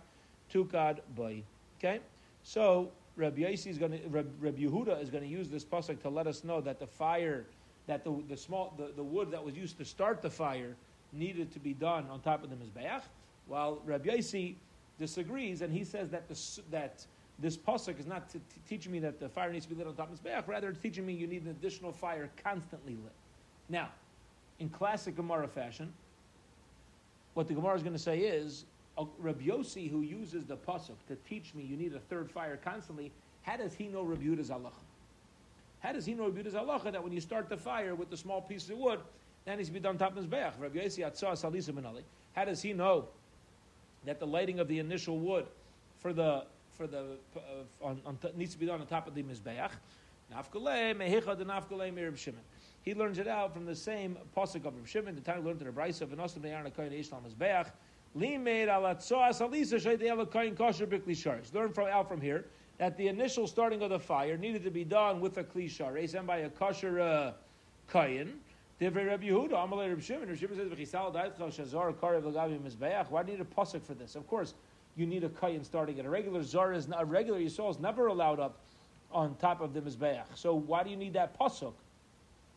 tukad 0.51 0.99
boy. 1.15 1.43
Okay, 1.79 2.01
so 2.43 2.91
Rabbi 3.15 3.41
Yosi 3.41 3.67
is 3.67 3.77
going 3.77 3.91
to 3.91 4.07
Rabbi 4.09 4.61
Yehuda 4.61 5.01
is 5.01 5.09
going 5.09 5.23
to 5.23 5.29
use 5.29 5.49
this 5.49 5.63
pasuk 5.63 6.01
to 6.01 6.09
let 6.09 6.27
us 6.27 6.43
know 6.43 6.61
that 6.61 6.79
the 6.79 6.87
fire, 6.87 7.45
that 7.87 8.03
the 8.03 8.15
the 8.29 8.37
small 8.37 8.73
the, 8.77 8.91
the 8.95 9.03
wood 9.03 9.31
that 9.31 9.43
was 9.43 9.55
used 9.55 9.77
to 9.77 9.85
start 9.85 10.21
the 10.21 10.29
fire 10.29 10.75
needed 11.13 11.51
to 11.53 11.59
be 11.59 11.73
done 11.73 12.05
on 12.09 12.19
top 12.21 12.43
of 12.43 12.49
the 12.49 12.55
mizbeach, 12.55 13.01
while 13.47 13.81
Rabbi 13.85 14.09
Yosi 14.09 14.55
disagrees, 14.99 15.61
and 15.61 15.71
he 15.71 15.83
says 15.83 16.09
that 16.09 16.27
this, 16.27 16.59
that 16.71 17.05
this 17.39 17.55
pasuk 17.55 17.99
is 17.99 18.07
not 18.07 18.29
t- 18.29 18.39
t- 18.39 18.61
teaching 18.67 18.91
me 18.91 18.99
that 18.99 19.19
the 19.19 19.29
fire 19.29 19.51
needs 19.51 19.65
to 19.65 19.73
be 19.73 19.77
lit 19.77 19.87
on 19.87 19.95
top 19.95 20.11
of 20.11 20.21
mizbeach. 20.21 20.47
Rather, 20.47 20.69
it's 20.69 20.79
teaching 20.79 21.05
me 21.05 21.13
you 21.13 21.27
need 21.27 21.43
an 21.43 21.51
additional 21.51 21.91
fire 21.91 22.29
constantly 22.43 22.93
lit. 22.93 23.13
Now, 23.69 23.89
in 24.59 24.69
classic 24.69 25.15
Gemara 25.15 25.47
fashion, 25.47 25.93
what 27.35 27.47
the 27.47 27.53
Gemara 27.53 27.75
is 27.75 27.83
going 27.83 27.93
to 27.93 27.99
say 27.99 28.19
is 28.19 28.65
uh, 28.97 29.05
Rabbi 29.19 29.45
Yossi, 29.45 29.89
who 29.89 30.01
uses 30.01 30.45
the 30.45 30.57
pasuk 30.57 30.95
to 31.07 31.15
teach 31.29 31.53
me 31.53 31.63
you 31.63 31.77
need 31.77 31.93
a 31.93 31.99
third 31.99 32.31
fire 32.31 32.57
constantly. 32.57 33.11
How 33.43 33.57
does 33.57 33.73
he 33.75 33.87
know 33.87 34.01
Rabbi 34.01 34.23
Yehuda's 34.23 34.49
halacha? 34.49 34.86
How 35.79 35.91
does 35.91 36.05
he 36.05 36.13
know 36.13 36.25
Rabbi 36.25 36.41
Yehuda's 36.41 36.53
halacha 36.53 36.91
that 36.91 37.03
when 37.03 37.13
you 37.13 37.21
start 37.21 37.49
the 37.49 37.57
fire 37.57 37.95
with 37.95 38.09
the 38.09 38.17
small 38.17 38.41
piece 38.41 38.69
of 38.69 38.77
wood, 38.77 38.99
that 39.45 39.57
needs 39.57 39.69
to 39.69 39.73
be 39.73 39.79
done 39.79 39.91
on 39.91 39.97
top 39.97 40.17
of 40.17 40.25
mizbeach? 40.25 40.53
Rabbi 40.59 40.79
Yossi 40.79 40.99
atzah 40.99 41.33
salisa 41.33 42.01
How 42.35 42.45
does 42.45 42.61
he 42.61 42.73
know 42.73 43.07
that 44.05 44.19
the 44.19 44.27
lighting 44.27 44.59
of 44.59 44.67
the 44.67 44.79
initial 44.79 45.19
wood 45.19 45.45
for 45.99 46.13
the 46.13 46.45
for 46.71 46.87
the 46.87 47.17
uh, 47.35 47.85
on, 47.85 48.01
on 48.05 48.17
needs 48.35 48.53
to 48.53 48.59
be 48.59 48.65
done 48.65 48.79
on 48.79 48.87
top 48.87 49.07
of 49.07 49.15
the 49.15 49.23
mizbeach. 49.23 49.71
He 52.81 52.93
learns 52.93 53.17
it 53.17 53.27
out 53.27 53.53
from 53.53 53.65
the 53.65 53.75
same 53.75 54.17
pasuk 54.35 54.65
of 54.65 54.75
Reb 54.75 54.87
Shimon. 54.87 55.15
The 55.15 55.21
time 55.21 55.45
learned 55.45 55.61
in 55.61 55.67
the 55.67 55.73
Brisa 55.73 56.01
of 56.01 56.09
Enosim 56.09 56.41
Be'aron 56.41 56.69
Koyin 56.71 56.99
Ishlam 56.99 57.21
Mizbeach. 57.23 57.71
Limeid 58.17 58.67
alatzoas 58.67 59.41
alisa 59.41 59.75
shayde'el 59.75 60.25
koyin 60.27 60.55
kosher 60.55 60.85
b'kli 60.85 61.53
Learn 61.53 61.71
from 61.71 61.87
out 61.87 62.07
from 62.07 62.21
here 62.21 62.45
that 62.77 62.97
the 62.97 63.07
initial 63.07 63.47
starting 63.47 63.81
of 63.81 63.89
the 63.89 63.99
fire 63.99 64.37
needed 64.37 64.63
to 64.63 64.71
be 64.71 64.83
done 64.83 65.19
with 65.19 65.37
a 65.37 65.43
kli 65.43 65.65
sharis 65.65 66.13
and 66.13 66.27
by 66.27 66.37
a 66.37 66.49
kosher 66.49 66.99
uh, 66.99 67.31
koyin. 67.91 68.33
Divrei 68.79 69.07
Rabbi 69.07 69.25
Yehuda, 69.25 69.53
Amalei 69.53 69.89
Rabbi 69.89 70.01
Shimon. 70.01 70.27
Rabbi 70.27 70.35
Shimon 70.35 70.55
says, 70.55 70.67
"V'chisal 70.67 71.11
da'itcha 71.11 71.51
shazar 71.51 71.93
karev 71.95 72.23
l'gavi 72.25 72.59
mizbeach." 72.59 73.09
Why 73.09 73.23
do 73.23 73.31
you 73.31 73.37
need 73.39 73.47
a 73.51 73.55
pasuk 73.55 73.81
for 73.81 73.95
this? 73.95 74.15
Of 74.15 74.27
course, 74.27 74.53
you 74.95 75.07
need 75.07 75.23
a 75.23 75.29
kayin 75.29 75.65
starting 75.65 75.97
it. 75.97 76.05
A 76.05 76.09
regular 76.09 76.43
zar 76.43 76.73
is 76.73 76.87
not, 76.87 77.01
a 77.01 77.05
regular 77.05 77.39
yisrael 77.39 77.71
is 77.71 77.79
never 77.79 78.07
allowed 78.07 78.39
up 78.39 78.57
on 79.11 79.35
top 79.37 79.61
of 79.61 79.73
the 79.73 79.81
mizbeach. 79.81 80.25
So 80.35 80.53
why 80.53 80.83
do 80.83 80.91
you 80.91 80.95
need 80.95 81.13
that 81.13 81.39
pasuk? 81.39 81.73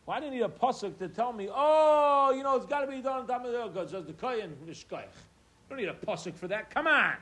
Why 0.05 0.19
do 0.19 0.25
you 0.25 0.31
need 0.31 0.41
a 0.41 0.49
pasuk 0.49 0.97
to 0.99 1.07
tell 1.07 1.33
me, 1.33 1.49
oh, 1.51 2.33
you 2.35 2.43
know, 2.43 2.55
it's 2.55 2.65
got 2.65 2.81
to 2.81 2.87
be 2.87 3.01
done 3.01 3.21
on 3.21 3.27
top 3.27 3.45
of 3.45 3.51
the 3.51 3.87
says 3.87 4.05
the 4.05 4.13
kayin 4.13 4.51
mishkayich. 4.67 5.05
Don't 5.69 5.79
need 5.79 5.87
a 5.87 5.93
pasuk 5.93 6.35
for 6.35 6.47
that. 6.47 6.69
Come 6.69 6.85
on. 6.85 7.15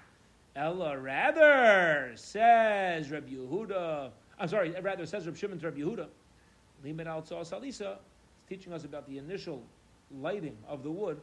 Ella 0.59 0.97
rather 0.97 2.11
says 2.15 3.09
Rabbi 3.09 3.31
Yehuda. 3.31 4.11
I'm 4.37 4.47
sorry. 4.49 4.75
Rather 4.81 5.05
says 5.05 5.25
Rabbi 5.25 5.37
Shimon 5.37 5.57
to 5.59 5.67
Rabbi 5.67 5.79
Yehuda. 5.79 6.07
Limen 6.83 7.07
al 7.07 7.21
salisa 7.21 7.95
teaching 8.49 8.73
us 8.73 8.83
about 8.83 9.07
the 9.07 9.17
initial 9.17 9.63
lighting 10.11 10.57
of 10.67 10.83
the 10.83 10.91
wood. 10.91 11.21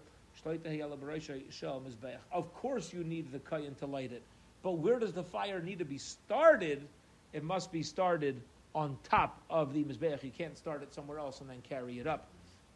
Of 2.33 2.55
course, 2.55 2.93
you 2.93 3.05
need 3.05 3.33
the 3.33 3.39
kayan 3.39 3.75
to 3.77 3.87
light 3.87 4.13
it, 4.13 4.23
but 4.63 4.73
where 4.73 4.99
does 4.99 5.13
the 5.13 5.23
fire 5.23 5.61
need 5.61 5.79
to 5.79 5.85
be 5.85 5.99
started? 5.99 6.87
It 7.33 7.43
must 7.43 7.73
be 7.73 7.83
started 7.83 8.41
on 8.75 8.97
top 9.03 9.41
of 9.51 9.75
the 9.75 9.85
mizbeach. 9.85 10.23
You 10.23 10.31
can't 10.31 10.57
start 10.57 10.83
it 10.83 10.95
somewhere 10.95 11.19
else 11.19 11.41
and 11.41 11.49
then 11.49 11.63
carry 11.69 11.99
it 11.99 12.07
up 12.07 12.29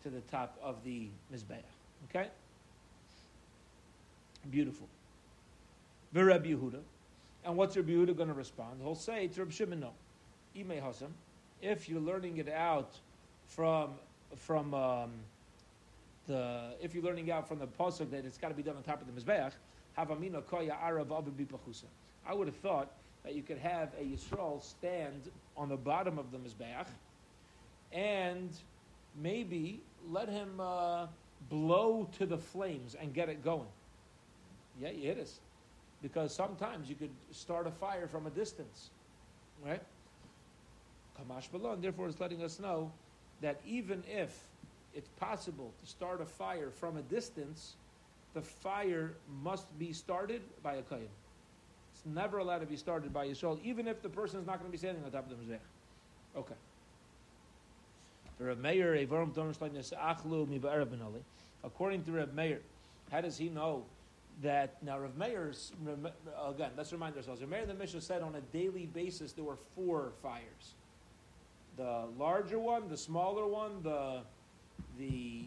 to 0.03 0.11
the 0.11 0.21
top 0.23 0.59
of 0.63 0.83
the 0.85 1.09
mizbeach. 1.33 1.63
Okay. 2.11 2.29
Beautiful. 4.51 4.89
Rabbi 6.13 6.49
Yehuda. 6.49 6.81
And 7.45 7.57
what's 7.57 7.77
Rabbi 7.77 7.93
Yehuda 7.93 8.17
going 8.17 8.29
to 8.29 8.35
respond? 8.35 8.81
He'll 8.83 8.95
say 8.95 9.29
to 9.29 9.41
Rabbi 9.41 9.53
Shimon, 9.53 9.81
no. 9.81 9.93
If 11.63 11.89
you're 11.89 12.01
learning 12.01 12.39
it 12.39 12.49
out 12.49 12.99
from 13.47 13.91
from 14.37 14.75
um, 14.75 15.11
the 16.27 16.75
if 16.81 16.95
you're 16.95 17.05
learning 17.05 17.31
out 17.31 17.49
from 17.49 17.59
the 17.59 17.67
pasuk 17.67 18.11
that 18.11 18.25
it's 18.25 18.39
got 18.39 18.49
to 18.49 18.55
be 18.55 18.63
done 18.63 18.77
on 18.77 18.83
top 18.83 19.01
of 19.01 19.07
the 19.07 19.21
mizbeach, 19.21 19.53
havamina 19.99 20.43
koya 20.43 20.77
arav 20.83 21.85
I 22.27 22.35
would 22.35 22.47
have 22.47 22.57
thought 22.57 22.91
that 23.25 23.35
you 23.35 23.43
could 23.43 23.59
have 23.59 23.91
a 23.99 24.05
yisrael 24.05 24.63
stand 24.63 25.31
on 25.57 25.69
the 25.69 25.77
bottom 25.77 26.19
of 26.19 26.31
the 26.31 26.39
mizbeach, 26.39 26.87
and 27.93 28.51
maybe 29.21 29.81
let 30.11 30.29
him 30.29 30.61
uh, 30.61 31.07
blow 31.49 32.09
to 32.19 32.27
the 32.27 32.39
flames 32.39 32.95
and 32.95 33.13
get 33.13 33.29
it 33.29 33.45
going. 33.45 33.69
Yeah, 34.81 34.89
hit 34.89 35.19
us, 35.19 35.41
because 36.03 36.35
sometimes 36.35 36.89
you 36.89 36.95
could 36.95 37.11
start 37.31 37.67
a 37.67 37.71
fire 37.71 38.07
from 38.07 38.27
a 38.27 38.31
distance, 38.31 38.91
right? 39.65 39.83
Kamash 41.19 41.73
and 41.73 41.83
therefore 41.83 42.09
it's 42.09 42.21
letting 42.21 42.43
us 42.43 42.59
know 42.59 42.91
that 43.43 43.61
even 43.67 44.03
if 44.09 44.45
it's 44.95 45.09
possible 45.21 45.73
to 45.81 45.87
start 45.91 46.21
a 46.21 46.25
fire 46.25 46.71
from 46.71 46.97
a 46.97 47.03
distance, 47.03 47.75
the 48.35 48.41
fire 48.41 49.13
must 49.43 49.79
be 49.79 49.93
started 49.93 50.43
by 50.63 50.75
a 50.75 50.83
kohen. 50.83 51.09
It's 51.95 52.07
never 52.07 52.39
allowed 52.39 52.61
to 52.61 52.67
be 52.67 52.77
started 52.77 53.13
by 53.13 53.29
Yisrael, 53.29 53.59
even 53.63 53.87
if 53.87 54.03
the 54.03 54.09
person 54.09 54.41
is 54.41 54.47
not 54.47 54.59
going 54.59 54.71
to 54.71 54.73
be 54.73 54.79
standing 54.79 55.05
on 55.05 55.11
top 55.11 55.31
of 55.31 55.37
the 55.37 55.45
mizbech. 55.45 55.59
Okay. 56.37 56.55
According 61.63 62.05
to 62.05 62.13
Reb 62.13 62.35
Meir, 62.35 62.61
how 63.11 63.21
does 63.21 63.37
he 63.37 63.51
know 63.51 63.85
that 64.43 64.83
now 64.83 64.99
Rav 64.99 65.17
Meir's 65.17 65.73
again? 66.49 66.71
Let's 66.77 66.93
remind 66.93 67.17
ourselves. 67.17 67.41
Rav 67.41 67.51
Meir 67.51 67.67
the 67.67 67.75
Mishnah 67.75 68.01
said 68.01 68.23
on 68.23 68.35
a 68.35 68.41
daily 68.41 68.87
basis 68.87 69.33
there 69.33 69.45
were 69.45 69.59
four 69.75 70.13
fires 70.23 70.75
the 71.81 72.05
larger 72.19 72.59
one, 72.59 72.89
the 72.89 72.97
smaller 72.97 73.47
one, 73.47 73.83
the 73.83 74.21
the 74.99 75.45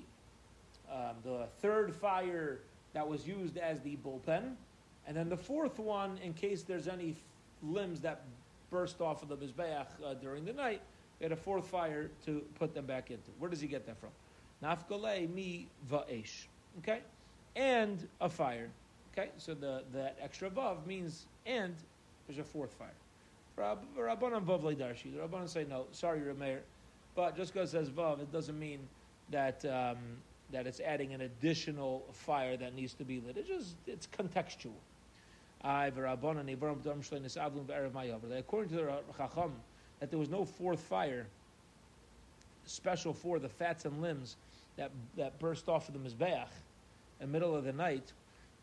um, 0.92 1.16
the 1.24 1.48
third 1.62 1.96
fire 1.96 2.60
that 2.94 3.08
was 3.08 3.28
used 3.28 3.58
as 3.58 3.80
the 3.82 3.98
bullpen, 3.98 4.54
and 5.08 5.16
then 5.18 5.30
the 5.30 5.38
fourth 5.38 5.80
one 5.80 6.18
in 6.24 6.34
case 6.34 6.64
there's 6.64 6.88
any 6.88 7.16
limbs 7.62 8.02
that 8.02 8.24
burst 8.70 9.02
off 9.02 9.22
of 9.24 9.30
the 9.30 9.38
Mizbeach 9.38 9.88
uh, 10.04 10.14
during 10.16 10.46
the 10.46 10.54
night, 10.54 10.82
he 11.20 11.26
had 11.26 11.32
a 11.32 11.36
fourth 11.36 11.68
fire 11.68 12.10
to 12.26 12.44
put 12.56 12.74
them 12.74 12.86
back 12.86 13.12
into. 13.12 13.30
Where 13.38 13.50
does 13.50 13.62
he 13.62 13.68
get 13.68 13.86
that 13.86 13.98
from? 14.00 14.10
Nafkale 14.64 15.32
mi 15.34 15.68
va'esh. 15.90 16.46
Okay? 16.80 17.00
And 17.56 18.08
a 18.20 18.30
fire. 18.30 18.70
Okay? 19.14 19.30
So 19.38 19.54
the 19.54 19.84
that 19.94 20.18
extra 20.22 20.50
vav 20.50 20.86
means 20.86 21.26
and 21.46 21.76
there's 22.28 22.40
a 22.40 22.44
fourth 22.44 22.74
fire. 22.74 22.90
Rabbanan 23.58 24.46
vav 24.46 24.62
darshi. 24.78 25.14
The 25.14 25.20
Rabbanan 25.28 25.50
say 25.50 25.66
no. 25.70 25.86
Sorry, 25.92 26.20
Rameir. 26.20 26.60
But 27.16 27.38
just 27.38 27.54
because 27.54 27.74
it 27.74 27.78
says 27.78 27.90
vav, 27.90 28.20
it 28.20 28.32
doesn't 28.32 28.58
mean 28.58 28.80
that 29.30 29.64
um, 29.66 29.98
that 30.52 30.68
it's 30.68 30.80
adding 30.80 31.14
an 31.14 31.22
additional 31.22 32.04
fire 32.12 32.58
that 32.58 32.76
needs 32.76 32.94
to 32.94 33.04
be 33.04 33.22
lit. 33.26 33.38
It's 33.38 33.48
just 33.48 33.76
it's 33.88 34.08
contextual. 34.08 34.74
According 35.66 36.46
to 38.70 38.76
the 38.76 39.00
Chacham, 39.18 39.54
that 40.00 40.10
there 40.10 40.20
was 40.20 40.30
no 40.30 40.44
fourth 40.44 40.82
fire 40.82 41.26
special 42.66 43.14
for 43.14 43.40
the 43.40 43.48
fats 43.48 43.86
and 43.86 44.02
limbs 44.02 44.36
that, 44.76 44.92
that 45.16 45.38
burst 45.40 45.70
off 45.70 45.88
of 45.88 45.94
the 45.94 46.00
Mizbeach 46.10 46.48
in 47.20 47.28
the 47.28 47.28
middle 47.28 47.56
of 47.56 47.64
the 47.64 47.72
night. 47.72 48.12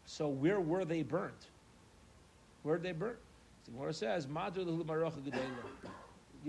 So 0.06 0.28
where 0.28 0.60
were 0.60 0.84
they 0.84 1.02
burnt? 1.02 1.48
Where 2.62 2.76
did 2.76 2.84
they 2.84 2.92
burn? 2.92 3.16
The 3.64 3.72
Gemara 3.72 3.94
says, 3.94 4.26
You 4.26 4.34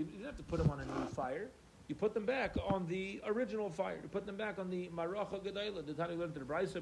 didn't 0.04 0.24
have 0.24 0.36
to 0.36 0.42
put 0.42 0.58
them 0.58 0.70
on 0.70 0.80
a 0.80 0.84
new 0.84 1.06
fire. 1.08 1.48
You 1.88 1.94
put 1.94 2.14
them 2.14 2.24
back 2.24 2.54
on 2.68 2.86
the 2.86 3.20
original 3.26 3.68
fire. 3.68 3.98
You 4.02 4.08
put 4.08 4.26
them 4.26 4.36
back 4.36 4.58
on 4.58 4.70
the 4.70 4.88
Maracha 4.88 5.40
Gedayla. 5.40 5.86
The 5.86 5.92
Tani 5.92 6.14
learned 6.14 6.34
to 6.34 6.40
the 6.40 6.46
Brisa, 6.46 6.80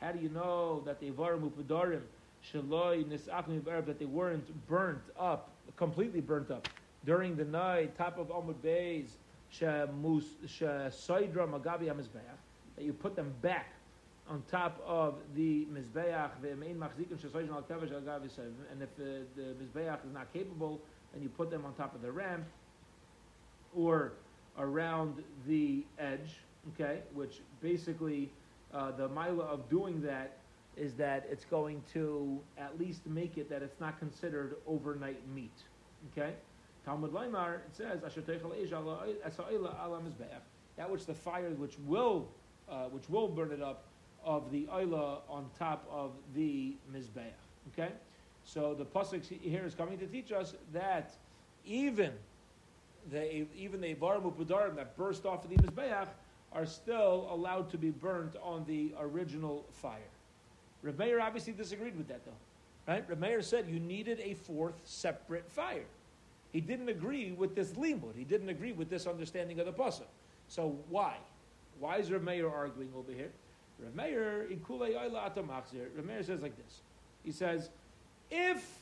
How 0.00 0.12
do 0.12 0.18
you 0.18 0.28
know 0.30 0.82
that 0.86 1.00
the 1.00 1.10
Ivarim 1.10 1.50
Upadorim, 1.50 2.00
Shaloi 2.52 3.04
Nisachim 3.04 3.86
that 3.86 3.98
they 3.98 4.06
weren't 4.06 4.66
burnt 4.66 5.02
up, 5.18 5.50
completely 5.76 6.20
burnt 6.20 6.50
up 6.50 6.68
during 7.04 7.36
the 7.36 7.44
night, 7.44 7.96
top 7.96 8.18
of 8.18 8.28
Amud 8.28 8.56
Beis, 8.64 9.08
Saidra 9.52 11.48
Magabi 11.48 11.86
HaMizbeach, 11.86 12.38
that 12.76 12.84
you 12.84 12.92
put 12.92 13.16
them 13.16 13.32
back 13.42 13.72
on 14.30 14.42
top 14.48 14.80
of 14.86 15.16
the 15.34 15.66
Mizbeach, 15.66 16.30
and 16.42 16.72
if 18.82 18.96
the, 18.96 19.22
the 19.36 19.54
Mizbeach 19.60 20.06
is 20.06 20.12
not 20.14 20.32
capable, 20.32 20.80
and 21.12 21.22
you 21.22 21.28
put 21.28 21.50
them 21.50 21.66
on 21.66 21.74
top 21.74 21.94
of 21.96 22.00
the 22.00 22.12
ramp, 22.12 22.44
or 23.74 24.12
around 24.56 25.22
the 25.48 25.84
edge, 25.98 26.36
okay, 26.74 27.00
which 27.12 27.40
basically 27.60 28.30
uh, 28.72 28.92
the 28.92 29.08
mila 29.08 29.44
of 29.44 29.68
doing 29.68 30.00
that 30.00 30.36
is 30.76 30.94
that 30.94 31.26
it's 31.28 31.44
going 31.44 31.82
to 31.92 32.40
at 32.56 32.78
least 32.78 33.04
make 33.06 33.36
it 33.36 33.50
that 33.50 33.62
it's 33.62 33.80
not 33.80 33.98
considered 33.98 34.56
overnight 34.66 35.20
meat, 35.34 35.64
okay. 36.12 36.34
Talmud 36.84 37.12
Laimar, 37.12 37.56
it 37.56 37.76
says, 37.76 38.00
that 40.76 40.90
which 40.90 41.04
the 41.04 41.14
fire 41.14 41.50
which 41.50 41.76
will, 41.84 42.28
uh, 42.70 42.84
which 42.84 43.10
will 43.10 43.28
burn 43.28 43.52
it 43.52 43.60
up 43.60 43.89
of 44.24 44.50
the 44.50 44.66
oila 44.72 45.18
on 45.28 45.46
top 45.58 45.86
of 45.90 46.12
the 46.34 46.74
mizbeach. 46.92 47.32
Okay, 47.72 47.92
so 48.44 48.74
the 48.74 48.84
pasuk 48.84 49.24
here 49.24 49.64
is 49.64 49.74
coming 49.74 49.98
to 49.98 50.06
teach 50.06 50.32
us 50.32 50.54
that 50.72 51.14
even 51.64 52.12
the 53.10 53.46
even 53.56 53.80
the 53.80 53.94
ivarim 53.94 54.22
u'pudarim 54.22 54.76
that 54.76 54.96
burst 54.96 55.26
off 55.26 55.44
of 55.44 55.50
the 55.50 55.56
mizbeach 55.56 56.08
are 56.52 56.66
still 56.66 57.28
allowed 57.30 57.70
to 57.70 57.78
be 57.78 57.90
burnt 57.90 58.34
on 58.42 58.64
the 58.66 58.92
original 59.00 59.64
fire. 59.72 59.98
Reb 60.82 61.00
obviously 61.20 61.52
disagreed 61.52 61.96
with 61.96 62.08
that 62.08 62.24
though, 62.24 62.92
right? 62.92 63.04
Reb 63.08 63.44
said 63.44 63.68
you 63.68 63.78
needed 63.78 64.20
a 64.20 64.34
fourth 64.34 64.80
separate 64.84 65.48
fire. 65.50 65.84
He 66.52 66.60
didn't 66.60 66.88
agree 66.88 67.30
with 67.32 67.54
this 67.54 67.72
limud. 67.72 68.16
He 68.16 68.24
didn't 68.24 68.48
agree 68.48 68.72
with 68.72 68.90
this 68.90 69.06
understanding 69.06 69.60
of 69.60 69.66
the 69.66 69.72
pasuk. 69.72 70.08
So 70.48 70.76
why? 70.88 71.16
Why 71.78 71.98
is 71.98 72.10
Rav 72.10 72.22
Meir 72.22 72.50
arguing 72.50 72.90
over 72.96 73.12
here? 73.12 73.30
Rav 73.82 73.94
Meir, 73.94 74.46
Ikulei 74.50 74.94
Oila 74.94 75.34
Atamachzir, 75.34 75.86
Rav 75.96 76.04
Meir 76.04 76.22
says 76.22 76.40
like 76.40 76.56
this. 76.56 76.80
He 77.24 77.32
says, 77.32 77.70
if 78.30 78.78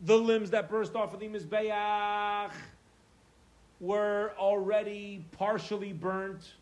the 0.00 0.16
limbs 0.16 0.50
that 0.50 0.68
burst 0.68 0.94
off 0.94 1.14
of 1.14 1.20
the 1.20 1.28
Mizbeach 1.28 2.50
were 3.80 4.32
already 4.38 5.24
partially 5.32 5.92
burnt, 5.92 6.52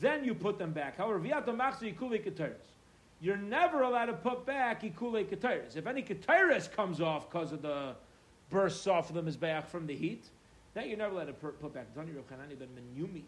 then 0.00 0.24
you 0.24 0.34
put 0.34 0.58
them 0.58 0.72
back. 0.72 0.96
However, 0.96 1.20
Viatamachzir 1.20 1.96
Ikulei 1.96 2.24
Keteris. 2.24 2.54
You're 3.20 3.36
never 3.36 3.82
allowed 3.82 4.06
to 4.06 4.12
put 4.12 4.46
back 4.46 4.82
Ikulei 4.82 5.26
Keteris. 5.26 5.76
If 5.76 5.86
any 5.86 6.02
Keteris 6.02 6.70
comes 6.70 7.00
off 7.00 7.30
because 7.30 7.52
of 7.52 7.62
the 7.62 7.94
bursts 8.50 8.86
off 8.86 9.10
of 9.10 9.16
the 9.16 9.22
Mizbeach 9.22 9.66
from 9.66 9.86
the 9.86 9.94
heat, 9.94 10.28
then 10.74 10.88
you're 10.88 10.98
never 10.98 11.14
allowed 11.14 11.26
to 11.26 11.32
put 11.32 11.74
back. 11.74 11.92
Tani 11.94 12.12
Rav 12.12 12.24
Chanani 12.28 12.58
ben 12.58 12.68
Menyumi 12.68 13.22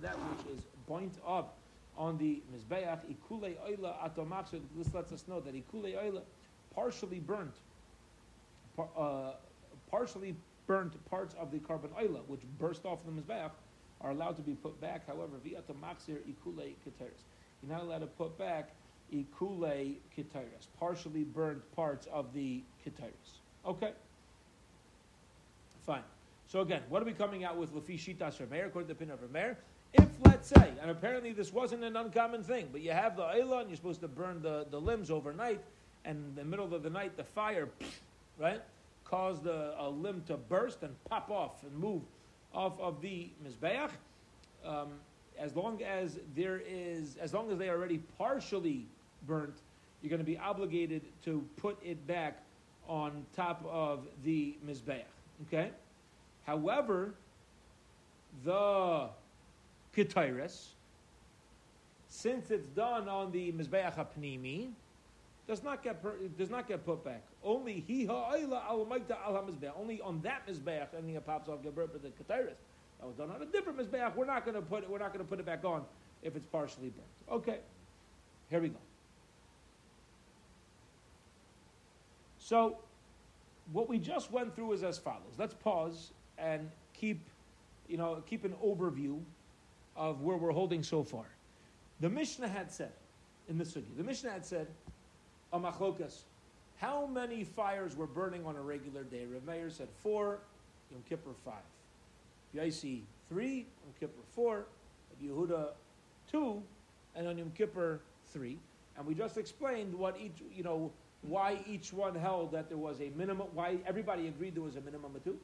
that 0.00 0.16
which 0.16 0.56
is 0.56 0.62
point 0.86 1.14
up 1.26 1.56
on 1.96 2.16
the 2.18 2.42
Mizbeach. 2.54 3.00
This 4.76 4.94
lets 4.94 5.12
us 5.12 5.24
know 5.26 5.40
that 5.40 5.54
ikulei 5.54 5.96
oila 5.96 6.22
partially 6.74 7.18
burnt, 7.18 7.54
uh, 8.78 9.32
partially 9.90 10.36
burnt 10.66 10.92
parts 11.10 11.34
of 11.40 11.50
the 11.50 11.58
korban 11.58 11.90
oila 12.00 12.20
which 12.28 12.42
burst 12.58 12.84
off 12.84 13.04
the 13.04 13.10
Mizbeach 13.10 13.50
are 14.00 14.10
allowed 14.10 14.36
to 14.36 14.42
be 14.42 14.54
put 14.54 14.80
back. 14.80 15.06
However, 15.06 15.32
via 15.42 15.60
tomaxir 15.62 16.18
ikulei 16.28 16.74
keteris. 16.86 17.24
You're 17.62 17.72
not 17.72 17.82
allowed 17.82 17.98
to 17.98 18.06
put 18.06 18.38
back 18.38 18.70
ikule 19.12 19.96
kitiris, 20.16 20.68
partially 20.78 21.24
burnt 21.24 21.62
parts 21.74 22.06
of 22.12 22.32
the 22.32 22.62
kitiris. 22.84 23.40
Okay, 23.66 23.92
fine. 25.88 26.02
So 26.48 26.60
again, 26.60 26.82
what 26.90 27.00
are 27.00 27.06
we 27.06 27.14
coming 27.14 27.44
out 27.44 27.56
with 27.56 27.74
Lafi 27.74 27.98
Shitas 27.98 28.42
according 28.42 28.88
to 28.88 28.88
the 28.88 28.94
Pin 28.94 29.10
of 29.10 29.20
Rameir? 29.20 29.56
If, 29.94 30.04
let's 30.26 30.48
say, 30.48 30.74
and 30.82 30.90
apparently 30.90 31.32
this 31.32 31.50
wasn't 31.50 31.82
an 31.82 31.96
uncommon 31.96 32.42
thing, 32.42 32.68
but 32.70 32.82
you 32.82 32.90
have 32.90 33.16
the 33.16 33.22
Ayla 33.22 33.62
and 33.62 33.70
you're 33.70 33.76
supposed 33.76 34.02
to 34.02 34.08
burn 34.08 34.42
the, 34.42 34.66
the 34.70 34.78
limbs 34.78 35.10
overnight, 35.10 35.60
and 36.04 36.18
in 36.18 36.34
the 36.34 36.44
middle 36.44 36.74
of 36.74 36.82
the 36.82 36.90
night 36.90 37.16
the 37.16 37.24
fire, 37.24 37.70
right, 38.38 38.60
caused 39.06 39.46
a, 39.46 39.76
a 39.78 39.88
limb 39.88 40.22
to 40.26 40.36
burst 40.36 40.82
and 40.82 40.94
pop 41.08 41.30
off 41.30 41.62
and 41.62 41.74
move 41.74 42.02
off 42.52 42.78
of 42.78 43.00
the 43.00 43.30
Mizbeach. 43.42 43.90
Um, 44.66 44.88
as 45.38 45.56
long 45.56 45.82
as 45.82 46.18
there 46.36 46.60
is, 46.68 47.16
as 47.16 47.32
long 47.32 47.50
as 47.50 47.56
they 47.56 47.70
are 47.70 47.78
already 47.78 48.02
partially 48.18 48.84
burnt, 49.26 49.54
you're 50.02 50.10
going 50.10 50.20
to 50.20 50.32
be 50.32 50.36
obligated 50.36 51.00
to 51.24 51.42
put 51.56 51.82
it 51.82 52.06
back 52.06 52.42
on 52.86 53.24
top 53.34 53.64
of 53.70 54.06
the 54.22 54.54
Mizbeach. 54.66 55.04
Okay? 55.46 55.70
However, 56.46 57.14
the 58.44 59.08
Ketairis, 59.94 60.68
since 62.08 62.50
it's 62.50 62.68
done 62.68 63.08
on 63.08 63.30
the 63.32 63.52
Mizbeach 63.52 63.94
HaPnimi, 63.96 64.70
does 65.48 65.62
not 65.62 65.82
get 65.82 66.04
does 66.36 66.50
not 66.50 66.68
get 66.68 66.84
put 66.84 67.02
back. 67.04 67.22
Only 67.42 67.82
he 67.86 68.04
ha'ayla 68.04 68.64
al 68.66 68.86
al. 68.90 69.48
Only 69.78 70.00
on 70.02 70.20
that 70.20 70.46
mizbeach, 70.46 70.88
anything 70.94 71.14
that 71.14 71.26
pops 71.26 71.48
off. 71.48 71.60
But 71.64 72.02
the 72.02 72.10
ketairis 72.10 72.52
that 73.00 73.06
was 73.06 73.16
done 73.16 73.30
on 73.30 73.40
a 73.40 73.46
different 73.46 73.78
mizbeach. 73.78 74.14
We're 74.14 74.26
not 74.26 74.44
going 74.44 74.56
to 74.56 74.60
put 74.62 74.88
we're 74.88 74.98
not 74.98 75.12
going 75.12 75.24
to 75.24 75.28
put 75.28 75.40
it 75.40 75.46
back 75.46 75.64
on 75.64 75.84
if 76.22 76.36
it's 76.36 76.46
partially 76.46 76.90
burnt. 76.90 77.40
Okay, 77.40 77.58
here 78.50 78.60
we 78.60 78.68
go. 78.68 78.78
So, 82.38 82.78
what 83.72 83.88
we 83.88 83.98
just 83.98 84.30
went 84.30 84.54
through 84.54 84.72
is 84.72 84.82
as 84.82 84.98
follows. 84.98 85.34
Let's 85.36 85.54
pause 85.54 86.12
and 86.38 86.70
keep, 86.94 87.20
you 87.88 87.96
know, 87.96 88.22
keep 88.26 88.44
an 88.44 88.54
overview 88.64 89.20
of 89.96 90.22
where 90.22 90.36
we're 90.36 90.52
holding 90.52 90.82
so 90.82 91.02
far. 91.02 91.26
The 92.00 92.08
Mishnah 92.08 92.48
had 92.48 92.70
said 92.70 92.92
in 93.48 93.58
the 93.58 93.64
Sugi, 93.64 93.96
the 93.96 94.04
Mishnah 94.04 94.30
had 94.30 94.46
said, 94.46 94.68
Amachlokas, 95.52 96.22
how 96.76 97.06
many 97.06 97.42
fires 97.42 97.96
were 97.96 98.06
burning 98.06 98.46
on 98.46 98.54
a 98.56 98.60
regular 98.60 99.02
day? 99.02 99.24
Rav 99.24 99.44
Meir 99.44 99.70
said 99.70 99.88
four, 100.02 100.38
Yom 100.90 101.02
Kippur 101.08 101.32
five. 101.44 101.54
Yaisi 102.54 103.00
three, 103.28 103.66
Yom 103.84 103.94
Kippur 103.98 104.22
four, 104.34 104.66
Yehuda 105.22 105.70
two, 106.30 106.62
and 107.16 107.26
on 107.26 107.36
Yom 107.36 107.50
Kippur 107.56 108.00
three. 108.32 108.58
And 108.96 109.06
we 109.06 109.14
just 109.14 109.38
explained 109.38 109.94
what 109.94 110.16
each, 110.20 110.42
you 110.56 110.62
know, 110.62 110.92
why 111.22 111.58
each 111.66 111.92
one 111.92 112.14
held 112.14 112.52
that 112.52 112.68
there 112.68 112.78
was 112.78 113.00
a 113.00 113.10
minimum, 113.16 113.48
why 113.54 113.78
everybody 113.86 114.28
agreed 114.28 114.54
there 114.54 114.62
was 114.62 114.76
a 114.76 114.80
minimum 114.80 115.16
of 115.16 115.24
two, 115.24 115.38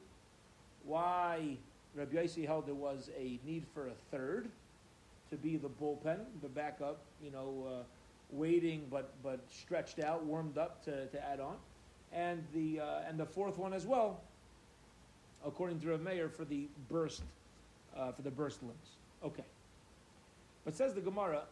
why 0.85 1.57
Rabbi 1.95 2.15
Yossi 2.15 2.45
held 2.45 2.67
there 2.67 2.75
was 2.75 3.09
a 3.17 3.39
need 3.45 3.65
for 3.73 3.87
a 3.87 3.93
third 4.11 4.49
to 5.29 5.35
be 5.35 5.57
the 5.57 5.69
bullpen, 5.69 6.19
the 6.41 6.49
backup, 6.49 6.99
you 7.23 7.31
know, 7.31 7.67
uh, 7.67 7.83
waiting 8.31 8.85
but 8.89 9.11
but 9.23 9.39
stretched 9.51 9.99
out, 9.99 10.23
warmed 10.25 10.57
up 10.57 10.83
to, 10.85 11.07
to 11.07 11.23
add 11.23 11.39
on, 11.39 11.55
and 12.13 12.43
the 12.53 12.79
uh, 12.79 13.07
and 13.07 13.19
the 13.19 13.25
fourth 13.25 13.57
one 13.57 13.73
as 13.73 13.85
well, 13.85 14.21
according 15.45 15.79
to 15.79 15.89
Rav 15.89 16.01
Meir, 16.01 16.29
for 16.29 16.45
the 16.45 16.67
burst 16.89 17.21
uh, 17.95 18.11
for 18.11 18.21
the 18.21 18.31
burst 18.31 18.61
limbs. 18.61 18.97
Okay, 19.23 19.45
but 20.63 20.75
says 20.75 20.93
the 20.93 21.01
Gemara, 21.01 21.43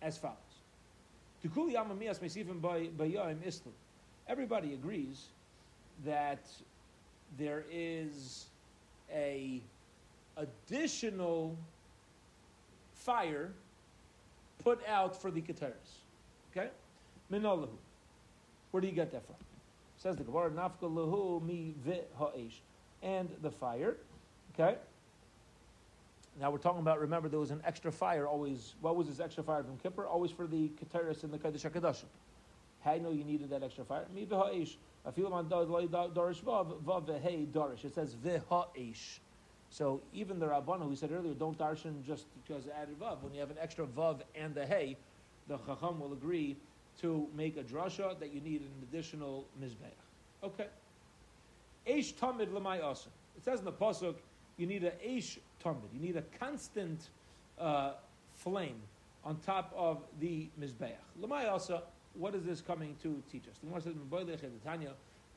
as 0.00 0.18
follows. 0.18 0.36
Everybody 4.28 4.74
agrees 4.74 5.28
that 6.04 6.46
there 7.38 7.64
is 7.70 8.46
a 9.12 9.60
additional 10.36 11.56
fire 12.94 13.52
put 14.62 14.80
out 14.86 15.20
for 15.20 15.30
the 15.30 15.40
Keteris. 15.40 16.00
Okay? 16.50 16.68
Minolahu. 17.32 17.68
Where 18.70 18.80
do 18.80 18.86
you 18.86 18.94
get 18.94 19.10
that 19.12 19.26
from? 19.26 19.36
Says 19.98 20.16
the 20.16 20.24
Gemara, 20.24 20.50
Nafka 20.50 20.82
lahu 20.82 21.42
mi 21.44 21.74
vi 21.84 22.00
ha'esh. 22.18 22.62
And 23.02 23.28
the 23.42 23.50
fire. 23.50 23.96
Okay? 24.54 24.76
Now 26.40 26.50
we're 26.50 26.58
talking 26.58 26.80
about, 26.80 27.00
remember, 27.00 27.28
there 27.28 27.38
was 27.38 27.50
an 27.50 27.60
extra 27.64 27.92
fire 27.92 28.26
always. 28.26 28.74
What 28.80 28.96
was 28.96 29.08
this 29.08 29.20
extra 29.20 29.44
fire 29.44 29.62
from 29.62 29.76
Kippur? 29.78 30.06
Always 30.06 30.30
for 30.30 30.46
the 30.46 30.70
Keteris 30.70 31.24
and 31.24 31.32
the 31.32 31.38
Kodesh 31.38 31.70
HaKadoshim. 31.70 32.04
How 32.84 32.94
you 32.94 33.00
know 33.00 33.10
you 33.10 33.24
needed 33.24 33.50
that 33.50 33.62
extra 33.62 33.84
fire? 33.84 34.06
Mi 34.14 34.26
dorish. 34.26 34.76
It 37.84 37.94
says 37.94 38.14
vi 38.14 38.40
ha'esh. 38.48 39.20
So 39.70 40.00
even 40.12 40.38
the 40.38 40.46
Rabbanu, 40.46 40.88
we 40.88 40.96
said 40.96 41.10
earlier, 41.12 41.34
don't 41.34 41.58
darshan 41.58 42.04
just 42.06 42.26
because 42.44 42.68
added 42.68 43.00
vav. 43.00 43.22
When 43.22 43.34
you 43.34 43.40
have 43.40 43.50
an 43.50 43.56
extra 43.60 43.86
vav 43.86 44.20
and 44.34 44.54
the 44.54 44.64
hey, 44.66 44.96
the 45.48 45.58
chacham 45.58 45.98
will 45.98 46.12
agree 46.12 46.56
to 47.00 47.26
make 47.34 47.56
a 47.56 47.62
drasha 47.62 48.18
that 48.20 48.32
you 48.32 48.40
need 48.40 48.60
an 48.60 48.70
additional 48.82 49.46
mizbeach. 49.60 50.44
Okay. 50.44 50.66
Eish 51.88 52.14
tamid 52.14 52.48
lemay 52.48 52.82
asa. 52.82 53.08
It 53.36 53.44
says 53.44 53.58
in 53.58 53.64
the 53.64 53.72
pasuk, 53.72 54.16
you 54.56 54.66
need 54.66 54.84
a 54.84 54.92
eish 55.06 55.38
tamid. 55.64 55.92
You 55.94 56.00
need 56.00 56.16
a 56.16 56.22
constant 56.38 57.00
uh, 57.58 57.92
flame 58.34 58.80
on 59.24 59.36
top 59.46 59.72
of 59.76 59.98
the 60.20 60.48
mizbeach. 60.60 60.92
Lemay 61.20 61.50
asa. 61.50 61.82
What 62.14 62.34
is 62.34 62.44
this 62.44 62.60
coming 62.60 62.94
to 63.02 63.22
teach 63.30 63.44
us? 63.48 63.58
The 63.62 63.80
says 63.80 63.94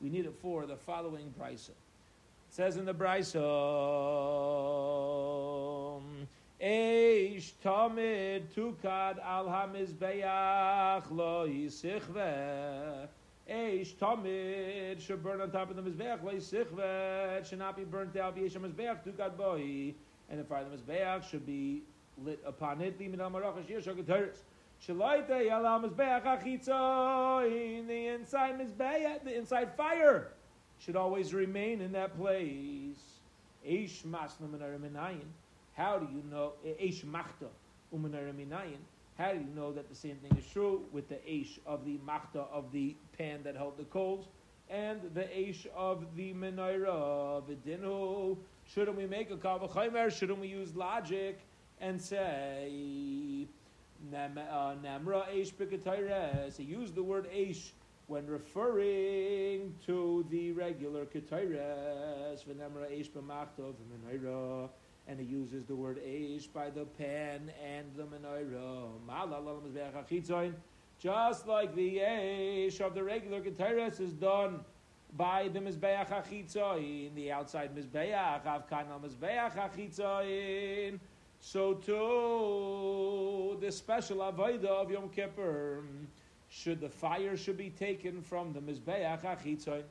we 0.00 0.10
need 0.10 0.26
it 0.26 0.34
for 0.42 0.66
the 0.66 0.76
following 0.76 1.32
brisa. 1.40 1.70
It 1.70 1.74
says 2.50 2.76
in 2.76 2.84
the 2.84 2.92
brisa, 2.92 3.40
Eish 6.60 7.52
tamid 7.64 8.48
tukad 8.54 9.18
al 9.24 9.46
hamizbeach 9.46 11.10
lo 11.10 11.46
yisichve. 11.48 13.08
Eish 13.50 13.94
tamid 13.94 15.00
should 15.00 15.22
burn 15.22 15.40
on 15.40 15.50
top 15.50 15.70
of 15.70 15.76
the 15.76 15.82
mizbeach 15.82 16.22
lo 16.22 16.32
yisichve. 16.32 17.38
It 17.38 17.46
should 17.46 17.58
not 17.58 17.76
be 17.76 17.84
burnt 17.84 18.16
out. 18.16 18.36
V'yesh 18.36 18.52
mizbeach 18.52 19.04
tukad 19.04 19.36
boi. 19.36 19.94
And 20.28 20.40
the 20.40 20.44
fire 20.44 20.62
of 20.62 20.70
the 20.70 20.76
mizbeach 20.76 21.30
should 21.30 21.46
be 21.46 21.82
lit 22.24 22.42
upon 22.44 22.80
it. 22.80 22.98
Limin 22.98 23.20
al 23.20 23.30
marach 23.30 23.64
ashir 23.64 23.80
shagateris. 23.80 24.38
Shalaita 24.86 25.48
yalam 25.48 25.88
mizbeach 25.88 26.24
achitza. 26.24 27.46
In 27.78 27.86
the 27.86 28.06
inside 28.08 28.58
mizbeach, 28.58 29.24
the 29.24 29.36
inside 29.36 29.76
fire 29.76 30.32
should 30.78 30.96
always 30.96 31.32
remain 31.32 31.80
in 31.80 31.92
that 31.92 32.18
place. 32.18 33.20
Eish 33.66 34.02
masna 34.02 34.48
minayin. 34.48 35.26
How 35.76 35.98
do 35.98 36.06
you 36.10 36.22
know 36.30 36.54
Eish 36.64 37.04
Machta 37.04 37.48
Umanaraminayin? 37.94 38.80
How 39.18 39.32
do 39.32 39.38
you 39.38 39.54
know 39.54 39.72
that 39.72 39.88
the 39.88 39.94
same 39.94 40.16
thing 40.16 40.36
is 40.36 40.44
true 40.52 40.84
with 40.92 41.08
the 41.08 41.16
Eish 41.16 41.58
of 41.64 41.84
the 41.86 41.98
Machta 42.06 42.44
of 42.52 42.70
the 42.70 42.96
pan 43.16 43.42
that 43.44 43.56
held 43.56 43.78
the 43.78 43.84
coals 43.84 44.26
and 44.68 45.00
the 45.14 45.22
Eish 45.22 45.66
of 45.74 46.04
the 46.16 46.34
Menorah 46.34 47.42
Vidinu? 47.48 48.36
Shouldn't 48.66 48.96
we 48.96 49.06
make 49.06 49.30
a 49.30 49.36
Kavachaymer? 49.36 50.12
Shouldn't 50.12 50.38
we 50.38 50.48
use 50.48 50.76
logic 50.76 51.38
and 51.80 52.00
say 52.00 53.46
Namra 54.12 54.42
uh, 54.52 55.26
Eish 55.32 55.54
B'Katayres? 55.54 56.58
Use 56.58 56.92
the 56.92 57.02
word 57.02 57.26
Eish 57.34 57.70
when 58.08 58.26
referring 58.26 59.74
to 59.84 60.24
the 60.30 60.52
regular 60.52 61.06
Ketayres, 61.06 62.44
V'Namra 62.44 62.88
Eish 62.92 63.10
B'Machta 63.10 63.70
of 63.70 63.74
and 65.08 65.20
he 65.20 65.26
uses 65.26 65.64
the 65.64 65.74
word 65.74 65.98
Eish 66.04 66.52
by 66.52 66.70
the 66.70 66.84
pen 66.84 67.52
and 67.64 67.94
the 67.94 68.04
menorah. 68.04 68.90
Just 70.98 71.46
like 71.46 71.74
the 71.74 71.98
Eish 71.98 72.80
of 72.80 72.94
the 72.94 73.04
regular 73.04 73.40
Keteres 73.40 74.00
is 74.00 74.12
done 74.12 74.60
by 75.16 75.48
the 75.48 75.60
Mizbeach 75.60 76.08
HaChitzoin, 76.08 77.14
the 77.14 77.30
outside 77.30 77.74
Mizbeach, 77.76 78.44
Avkan 78.44 78.90
al 78.90 79.00
Mizbeach 79.00 79.54
HaChitzoin, 79.54 80.98
so 81.38 81.74
too 81.74 83.56
the 83.60 83.70
special 83.70 84.18
Avodah 84.18 84.64
of 84.64 84.90
Yom 84.90 85.08
Kippur, 85.10 85.84
should 86.48 86.80
the 86.80 86.88
fire 86.88 87.36
should 87.36 87.58
be 87.58 87.70
taken 87.70 88.20
from 88.22 88.52
the 88.52 88.60
Mizbeach 88.60 89.22
HaChitzoin, 89.22 89.84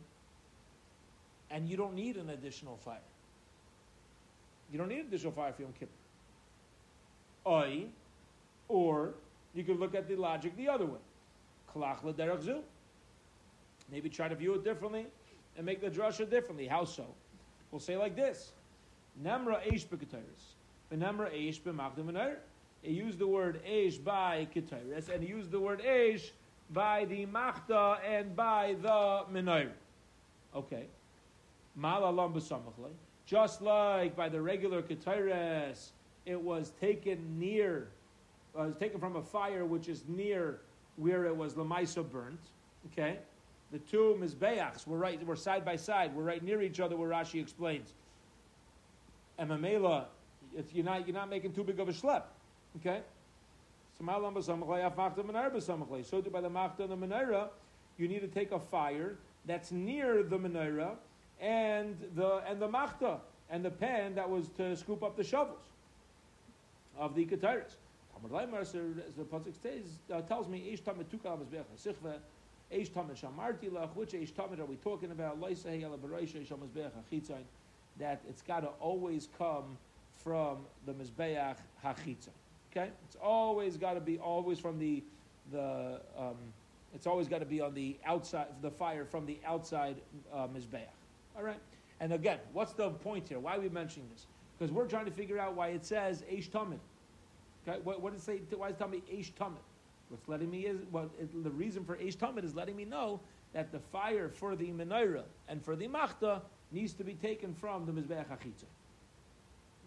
and 1.51 1.69
you 1.69 1.77
don't 1.77 1.93
need 1.93 2.17
an 2.17 2.31
additional 2.31 2.77
fire. 2.77 2.97
You 4.75 4.79
don't 4.79 4.89
need 4.89 5.05
additional 5.07 5.31
fire 5.31 5.53
for 5.53 5.61
Yom 5.61 5.71
Kippur. 5.79 5.93
Oi, 7.47 7.85
or 8.67 9.13
you 9.53 9.63
could 9.63 9.79
look 9.79 9.95
at 9.95 10.09
the 10.09 10.17
logic 10.17 10.57
the 10.57 10.67
other 10.67 10.85
way. 10.85 10.99
Maybe 13.89 14.09
try 14.09 14.27
to 14.27 14.35
view 14.35 14.53
it 14.55 14.65
differently 14.65 15.05
and 15.55 15.65
make 15.65 15.79
the 15.79 15.89
drasha 15.89 16.29
differently. 16.29 16.67
How 16.67 16.83
so? 16.83 17.05
We'll 17.71 17.79
say 17.79 17.95
like 17.95 18.17
this: 18.17 18.51
Namra 19.23 19.65
eish 19.65 19.85
b'ketaris, 19.85 20.43
v'namra 20.91 21.33
eish 21.33 21.61
b'machdim 21.61 22.35
He 22.81 22.91
used 22.91 23.17
the 23.17 23.27
word 23.27 23.61
eish 23.65 24.03
by 24.03 24.45
ketaris, 24.53 25.07
and 25.07 25.23
he 25.23 25.29
used 25.29 25.51
the 25.51 25.59
word 25.61 25.83
eish 25.87 26.31
by 26.71 27.05
the 27.05 27.25
machta 27.27 27.99
and 28.05 28.35
by 28.35 28.75
the 28.81 29.23
menorah. 29.31 29.71
Okay. 30.53 30.87
Mal 31.77 32.03
alam 32.03 32.33
b'samachlei. 32.33 32.91
Just 33.25 33.61
like 33.61 34.15
by 34.15 34.29
the 34.29 34.39
regular 34.39 34.81
Ketores, 34.81 35.89
it 36.25 36.39
was 36.39 36.71
taken 36.79 37.39
near, 37.39 37.87
uh, 38.57 38.63
was 38.63 38.75
taken 38.75 38.99
from 38.99 39.15
a 39.15 39.21
fire 39.21 39.65
which 39.65 39.89
is 39.89 40.03
near 40.07 40.59
where 40.97 41.25
it 41.25 41.35
was 41.35 41.55
Lamaisa 41.55 42.09
burnt. 42.09 42.39
Okay? 42.91 43.17
The 43.71 43.79
two 43.79 44.15
Mizbeachs 44.19 44.85
were 44.85 44.97
right, 44.97 45.23
were 45.25 45.35
side 45.35 45.65
by 45.65 45.75
side, 45.75 46.15
were 46.15 46.23
right 46.23 46.43
near 46.43 46.61
each 46.61 46.79
other, 46.79 46.95
where 46.95 47.09
Rashi 47.09 47.41
explains. 47.41 47.93
And 49.37 49.49
Mamela, 49.49 50.05
you're 50.71 50.85
not, 50.85 51.07
you're 51.07 51.15
not 51.15 51.29
making 51.29 51.53
too 51.53 51.63
big 51.63 51.79
of 51.79 51.89
a 51.89 51.93
schlep. 51.93 52.23
Okay? 52.77 53.01
So 53.97 54.05
by 54.05 54.19
the 56.41 56.49
Machta 56.49 56.83
and 56.83 56.91
the 56.91 57.07
Menorah, 57.07 57.47
you 57.97 58.07
need 58.07 58.19
to 58.19 58.27
take 58.27 58.51
a 58.51 58.59
fire 58.59 59.15
that's 59.45 59.71
near 59.71 60.21
the 60.23 60.37
Menorah 60.37 60.95
and 61.41 61.95
the 62.15 62.41
and 62.47 62.59
the 62.61 62.67
machta 62.67 63.19
and 63.49 63.63
the 63.63 63.71
pan 63.71 64.15
that 64.15 64.29
was 64.29 64.47
to 64.57 64.75
scoop 64.75 65.03
up 65.03 65.15
the 65.15 65.23
shovels 65.23 65.65
of 66.97 67.15
the 67.15 67.25
kataris. 67.25 67.75
As 68.23 69.13
the 69.15 69.23
pasuk 69.23 69.53
says, 69.61 69.99
uh, 70.11 70.21
tells 70.21 70.47
me, 70.47 70.71
"Eish 70.71 70.81
tamid 70.81 71.05
tukal 71.05 71.37
mizbeach 71.37 71.65
hasichva." 71.75 72.17
Eish 72.71 72.89
tamid 72.89 73.21
shamarti 73.21 73.69
lach. 73.69 73.93
Which 73.95 74.13
eish 74.13 74.31
tamid 74.31 74.59
are 74.59 74.65
we 74.65 74.77
talking 74.77 75.11
about? 75.11 75.39
Mizbeach 75.39 76.91
hachitzain. 77.11 77.43
That 77.99 78.21
it's 78.27 78.41
got 78.41 78.61
to 78.61 78.69
always 78.79 79.27
come 79.37 79.77
from 80.23 80.65
the 80.85 80.93
mizbeach 80.93 81.57
hachitzain. 81.83 82.29
Okay, 82.71 82.89
it's 83.05 83.17
always 83.21 83.77
got 83.77 83.93
to 83.93 84.01
be 84.01 84.17
always 84.17 84.59
from 84.59 84.79
the 84.79 85.03
the. 85.51 86.01
Um, 86.17 86.37
it's 86.93 87.07
always 87.07 87.27
got 87.27 87.39
to 87.39 87.45
be 87.45 87.59
on 87.59 87.73
the 87.73 87.97
outside, 88.05 88.47
the 88.61 88.71
fire 88.71 89.03
from 89.03 89.25
the 89.25 89.37
outside 89.45 89.97
uh, 90.33 90.47
mizbeach. 90.47 90.87
All 91.37 91.43
right. 91.43 91.59
And 91.99 92.13
again, 92.13 92.39
what's 92.53 92.73
the 92.73 92.89
point 92.89 93.29
here? 93.29 93.39
Why 93.39 93.55
are 93.55 93.59
we 93.59 93.69
mentioning 93.69 94.09
this? 94.11 94.25
Because 94.57 94.71
we're 94.71 94.87
trying 94.87 95.05
to 95.05 95.11
figure 95.11 95.39
out 95.39 95.55
why 95.55 95.69
it 95.69 95.85
says 95.85 96.23
Eish 96.31 96.49
Tamid. 96.49 96.79
Okay, 97.67 97.79
what, 97.83 98.01
what 98.01 98.13
does 98.13 98.21
it 98.21 98.25
say? 98.25 98.55
Why 98.55 98.67
is 98.67 98.73
it 98.73 98.77
telling 98.77 98.93
me 98.93 99.03
Eish 99.11 99.31
Tamid? 99.33 99.63
What's 100.09 100.27
letting 100.27 100.51
me 100.51 100.61
is 100.61 100.81
well, 100.91 101.09
it, 101.19 101.43
the 101.43 101.49
reason 101.49 101.83
for 101.83 101.95
Eish 101.97 102.15
Tamid 102.15 102.43
is 102.43 102.55
letting 102.55 102.75
me 102.75 102.85
know 102.85 103.19
that 103.53 103.71
the 103.71 103.79
fire 103.79 104.29
for 104.29 104.55
the 104.55 104.67
menorah 104.67 105.23
and 105.47 105.63
for 105.63 105.75
the 105.75 105.87
machta 105.87 106.41
needs 106.71 106.93
to 106.93 107.03
be 107.03 107.13
taken 107.13 107.53
from 107.53 107.85
the 107.85 107.91
mizbeach 107.91 108.25
hachitza. 108.27 108.65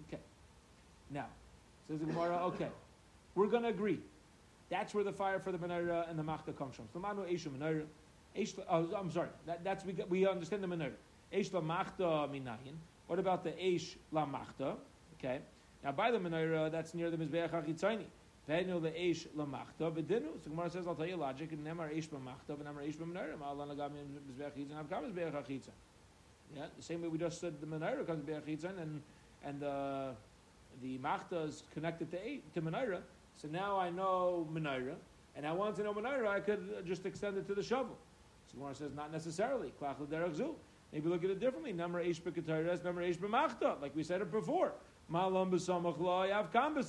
Okay. 0.08 0.22
Now, 1.10 1.26
says 1.88 2.00
the 2.00 2.06
Gemara. 2.06 2.38
Okay, 2.46 2.68
we're 3.34 3.46
going 3.46 3.62
to 3.62 3.68
agree. 3.68 4.00
That's 4.70 4.92
where 4.94 5.04
the 5.04 5.12
fire 5.12 5.38
for 5.38 5.52
the 5.52 5.58
menorah 5.58 6.10
and 6.10 6.18
the 6.18 6.22
machta 6.22 6.52
comes 6.52 6.76
from. 6.76 6.86
So, 6.92 6.98
manu 6.98 7.22
Eish 7.26 7.46
menorah. 7.48 7.84
Oh, 8.68 8.88
I'm 8.96 9.10
sorry. 9.10 9.28
That, 9.46 9.64
that's 9.64 9.84
we, 9.84 9.94
we 10.08 10.26
understand 10.26 10.62
the 10.62 10.68
menorah. 10.68 10.92
Eish 11.32 11.50
lamachta 11.50 12.28
minayin. 12.30 12.76
What 13.06 13.18
about 13.18 13.44
the 13.44 13.50
eish 13.50 13.96
lamachta? 14.12 14.76
Okay. 15.18 15.40
Now 15.84 15.92
by 15.92 16.10
the 16.10 16.18
menorah, 16.18 16.70
that's 16.70 16.94
near 16.94 17.10
the 17.10 17.16
mizbeach 17.16 17.50
hachitzayni. 17.50 18.04
Venu 18.46 18.80
the 18.80 18.90
eish 18.90 19.26
lamachta 19.36 19.92
v'dinu. 19.92 20.42
So 20.42 20.50
Gemara 20.50 20.70
says, 20.70 20.86
I'll 20.86 20.94
tell 20.94 21.06
you 21.06 21.16
logic. 21.16 21.52
And 21.52 21.66
nemar 21.66 21.94
eish 21.94 22.08
lamachta 22.08 22.56
v'nemar 22.56 22.86
eish 22.86 22.96
b'menorah. 22.96 23.38
Ma'alan 23.38 23.76
agam 23.76 23.90
mizbeach 24.30 24.52
hachitzayni. 24.52 24.88
Avkam 24.88 25.12
mizbeach 25.12 25.32
hachitzayni. 25.32 25.70
Yeah, 26.56 26.66
the 26.76 26.82
same 26.82 27.02
way 27.02 27.08
we 27.08 27.18
just 27.18 27.40
said 27.40 27.60
the 27.60 27.66
menorah 27.66 28.06
comes 28.06 28.24
mizbeach 28.24 28.42
hachitzayni, 28.42 28.80
and 28.82 29.02
and 29.44 29.62
uh, 29.62 30.10
the 30.82 30.98
machta 30.98 31.46
is 31.46 31.62
connected 31.74 32.10
to 32.10 32.18
to 32.54 32.62
menorah. 32.62 33.00
So 33.36 33.48
now 33.48 33.78
I 33.78 33.90
know 33.90 34.48
menorah, 34.52 34.96
and 35.36 35.46
I 35.46 35.52
want 35.52 35.76
to 35.76 35.82
know 35.82 35.92
menorah, 35.94 36.28
I 36.28 36.40
could 36.40 36.86
just 36.86 37.04
extend 37.06 37.36
it 37.36 37.46
to 37.48 37.54
the 37.54 37.62
shovel. 37.62 37.96
So 38.50 38.58
Gemara 38.58 38.74
says 38.74 38.94
not 38.94 39.12
necessarily. 39.12 39.72
Klach 39.80 40.00
l'derech 40.00 40.34
zu. 40.34 40.54
Maybe 40.92 41.08
look 41.08 41.24
at 41.24 41.30
it 41.30 41.40
differently. 41.40 41.72
Number 41.72 42.02
eish 42.02 42.20
b'kataras, 42.20 42.82
number 42.84 43.02
eish 43.02 43.18
b'machta, 43.18 43.80
like 43.80 43.94
we 43.94 44.02
said 44.02 44.20
it 44.20 44.30
before. 44.30 44.72
Malam 45.08 45.50
b'samach 45.50 45.98
yav 45.98 46.52
kam 46.52 46.82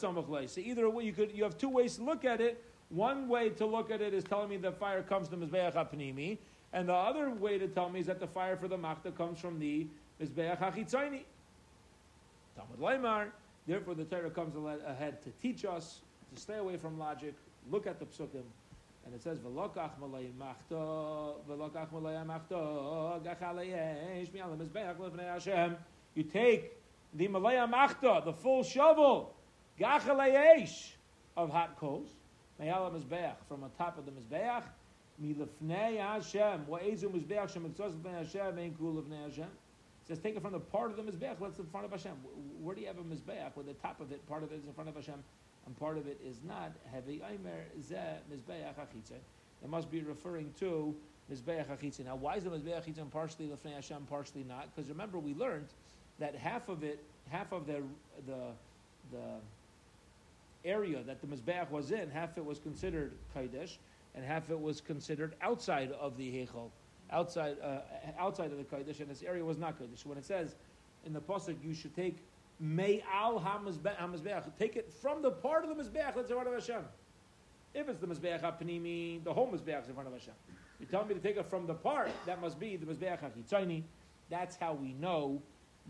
So 0.48 0.62
either 0.62 0.90
way, 0.90 1.04
you 1.04 1.14
could 1.14 1.32
you 1.32 1.44
have 1.44 1.58
two 1.58 1.70
ways 1.70 1.98
to 1.98 2.04
look 2.04 2.26
at 2.26 2.42
it. 2.42 2.64
One 2.90 3.28
way 3.28 3.50
to 3.50 3.66
look 3.66 3.92
at 3.92 4.02
it 4.02 4.14
is 4.14 4.24
telling 4.24 4.50
me 4.50 4.58
the 4.58 4.72
fire 4.72 5.04
comes 5.04 5.28
from 5.28 5.46
Mizbeach 5.46 5.76
HaPnimi, 5.76 6.40
and 6.74 6.90
the 6.90 6.94
other 6.94 7.30
way 7.30 7.60
to 7.60 7.68
tell 7.68 7.88
me 7.90 8.00
is 8.00 8.08
that 8.08 8.20
the 8.20 8.28
fire 8.28 8.58
for 8.58 8.68
the 8.68 8.78
Machta 8.78 9.12
comes 9.16 9.40
from 9.40 9.60
the 9.60 9.86
Mizbeach 10.20 10.60
HaChitzayni. 10.60 11.24
Talmud 12.56 12.80
Leimar, 12.80 13.28
therefore 13.68 13.94
the 13.94 14.06
Torah 14.06 14.32
comes 14.32 14.56
ahead 14.86 15.22
to 15.24 15.30
teach 15.42 15.66
us 15.66 16.02
to 16.34 16.42
stay 16.42 16.58
away 16.58 16.78
from 16.78 16.98
logic, 16.98 17.36
look 17.70 17.86
at 17.86 18.00
the 18.00 18.06
psukim, 18.06 18.44
and 19.10 19.16
it 19.16 19.24
says 19.24 19.40
v'lokach 19.40 20.00
malay 20.00 20.30
machta 20.40 21.34
v'lokach 21.50 21.92
malay 21.92 22.14
machta 22.24 23.20
gachalayesh 23.26 24.32
mi'alam 24.32 24.58
mizbeach 24.58 24.98
lefnei 24.98 25.34
Hashem. 25.34 25.76
You 26.14 26.24
take 26.24 26.78
the 27.16 27.28
malaya 27.28 27.68
machta, 27.68 28.24
the 28.24 28.34
full 28.34 28.64
shovel, 28.64 29.34
gachalayesh 29.80 30.92
of 31.36 31.50
hot 31.50 31.76
coals, 31.80 32.10
Me'ala 32.60 32.92
Mizbeach, 32.92 33.36
from 33.48 33.64
on 33.64 33.72
top 33.78 33.98
of 33.98 34.06
the 34.06 34.12
Mizbeach, 34.12 34.64
Milefnei 35.24 35.98
Hashem, 35.98 36.68
Wa'ezu 36.68 37.06
Mizbeach 37.06 37.52
Shem 37.52 37.64
Mitzvah 37.64 37.90
Lefnei 37.90 38.18
Hashem, 38.18 38.60
Ein 38.60 38.76
Kul 38.78 39.02
Lefnei 39.02 39.24
Hashem. 39.24 39.46
It 39.46 40.08
says, 40.08 40.20
take 40.20 40.36
it 40.36 40.42
from 40.42 40.52
the 40.52 40.60
part 40.60 40.92
of 40.92 40.98
the 40.98 41.04
Mizbeach, 41.04 41.40
let's 41.40 41.58
in 41.58 41.66
front 41.68 41.86
of 41.86 41.92
Hashem. 41.92 42.12
Where 42.62 42.76
do 42.76 42.82
you 42.82 42.88
have 42.88 42.98
a 42.98 43.02
Mizbeach? 43.02 43.56
Where 43.56 43.66
the 43.66 43.74
top 43.74 44.02
of 44.02 44.12
it, 44.12 44.28
part 44.28 44.44
of 44.44 44.52
it 44.52 44.56
is 44.56 44.66
in 44.66 44.74
front 44.74 44.90
of 44.90 44.96
Hashem, 44.96 45.24
and 45.66 45.78
part 45.78 45.98
of 45.98 46.08
it 46.08 46.20
is 46.26 46.38
not. 46.48 46.72
Achitze. 48.78 49.18
It 49.64 49.70
must 49.70 49.92
be 49.92 50.02
referring 50.02 50.54
to 50.60 50.96
Mizbeach 51.32 51.68
Achitze. 51.68 52.06
Now, 52.06 52.16
why 52.16 52.36
is 52.36 52.44
the 52.44 52.50
Mizbeach 52.50 52.86
Achitze 52.86 53.12
partially 53.12 53.48
Lefnei 53.48 53.74
Hashem, 53.76 54.06
partially 54.10 54.44
not? 54.44 54.74
Because 54.76 54.90
remember, 54.90 55.20
we 55.20 55.34
learned 55.34 55.68
that 56.20 56.36
half 56.36 56.70
of 56.70 56.84
it, 56.84 57.04
half 57.30 57.52
of 57.52 57.68
the, 57.68 57.82
the, 58.26 58.52
the, 59.12 59.36
area 60.66 61.02
that 61.04 61.22
the 61.22 61.28
Mizbeach 61.28 61.70
was 61.70 61.92
in, 61.92 62.10
half 62.10 62.38
it 62.38 62.44
was 62.44 62.60
considered 62.60 63.14
Kaidesh, 63.34 63.78
and 64.14 64.26
half 64.26 64.50
it 64.50 64.60
was 64.60 64.82
considered 64.82 65.34
outside 65.42 65.92
of 65.94 66.18
the 66.18 66.30
Heichal, 66.30 66.70
outside, 67.12 67.56
uh, 67.64 67.80
outside 68.18 68.52
of 68.52 68.58
the 68.58 68.66
Kaidesh, 68.66 69.00
and 69.00 69.10
this 69.10 69.24
area 69.24 69.44
was 69.44 69.58
not 69.58 69.80
Kaidesh. 69.80 70.06
When 70.06 70.18
it 70.18 70.26
says 70.26 70.56
in 71.06 71.14
the 71.14 71.22
Pasuk, 71.22 71.56
you 71.64 71.74
should 71.74 71.96
take 71.96 72.18
May 72.60 73.04
al 73.12 73.40
HaMizbeach, 73.40 74.44
take 74.58 74.76
it 74.76 74.92
from 75.02 75.22
the 75.22 75.32
part 75.32 75.64
of 75.64 75.70
the 75.70 75.82
Mizbeach 75.82 76.16
that's 76.16 76.30
in 76.30 76.36
front 76.36 76.48
of 76.48 76.54
Hashem. 76.54 76.84
If 77.74 77.88
it's 77.88 78.00
the 78.00 78.08
Mizbeach 78.08 78.42
HaPnimi, 78.42 79.24
the 79.24 79.34
whole 79.34 79.48
Mizbeach 79.48 79.84
is 79.84 79.88
in 79.88 79.94
front 79.94 80.08
of 80.08 80.14
Hashem. 80.14 80.34
You 80.80 80.86
tell 80.86 81.06
me 81.06 81.14
to 81.14 81.20
take 81.20 81.38
it 81.38 81.46
from 81.46 81.68
the 81.68 81.74
part, 81.74 82.10
that 82.26 82.42
must 82.42 82.60
be 82.60 82.76
the 82.76 82.86
Mizbeach 82.86 83.20
HaChitzayni. 83.20 83.84
That's 84.30 84.56
how 84.56 84.74
we 84.74 84.94
know 84.94 85.42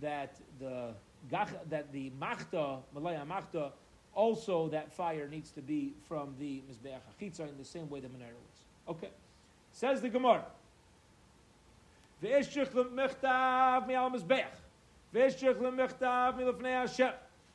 that 0.02 0.36
the 0.60 0.94
that 1.30 1.92
the 1.92 2.12
Machta, 2.20 2.78
Malaya 2.94 3.26
Machta, 3.26 3.72
also 4.14 4.70
that 4.70 4.94
fire 4.94 5.28
needs 5.28 5.52
to 5.52 5.62
be 5.62 5.94
from 6.08 6.36
the 6.40 6.62
Mizbeach 6.70 7.00
HaChitza 7.20 7.50
in 7.50 7.58
the 7.58 7.66
same 7.66 7.90
way 7.90 8.00
the 8.00 8.08
menorah 8.08 8.36
was. 8.36 8.96
Okay. 8.96 9.10
Says 9.74 10.02
the 10.02 10.10
Gemara. 10.10 10.46
Ve'eshich 12.24 12.74
l'mechtav 12.74 13.88
mi'al 13.88 14.12
Mizbeach. 14.12 14.46
Hashem. 15.14 17.12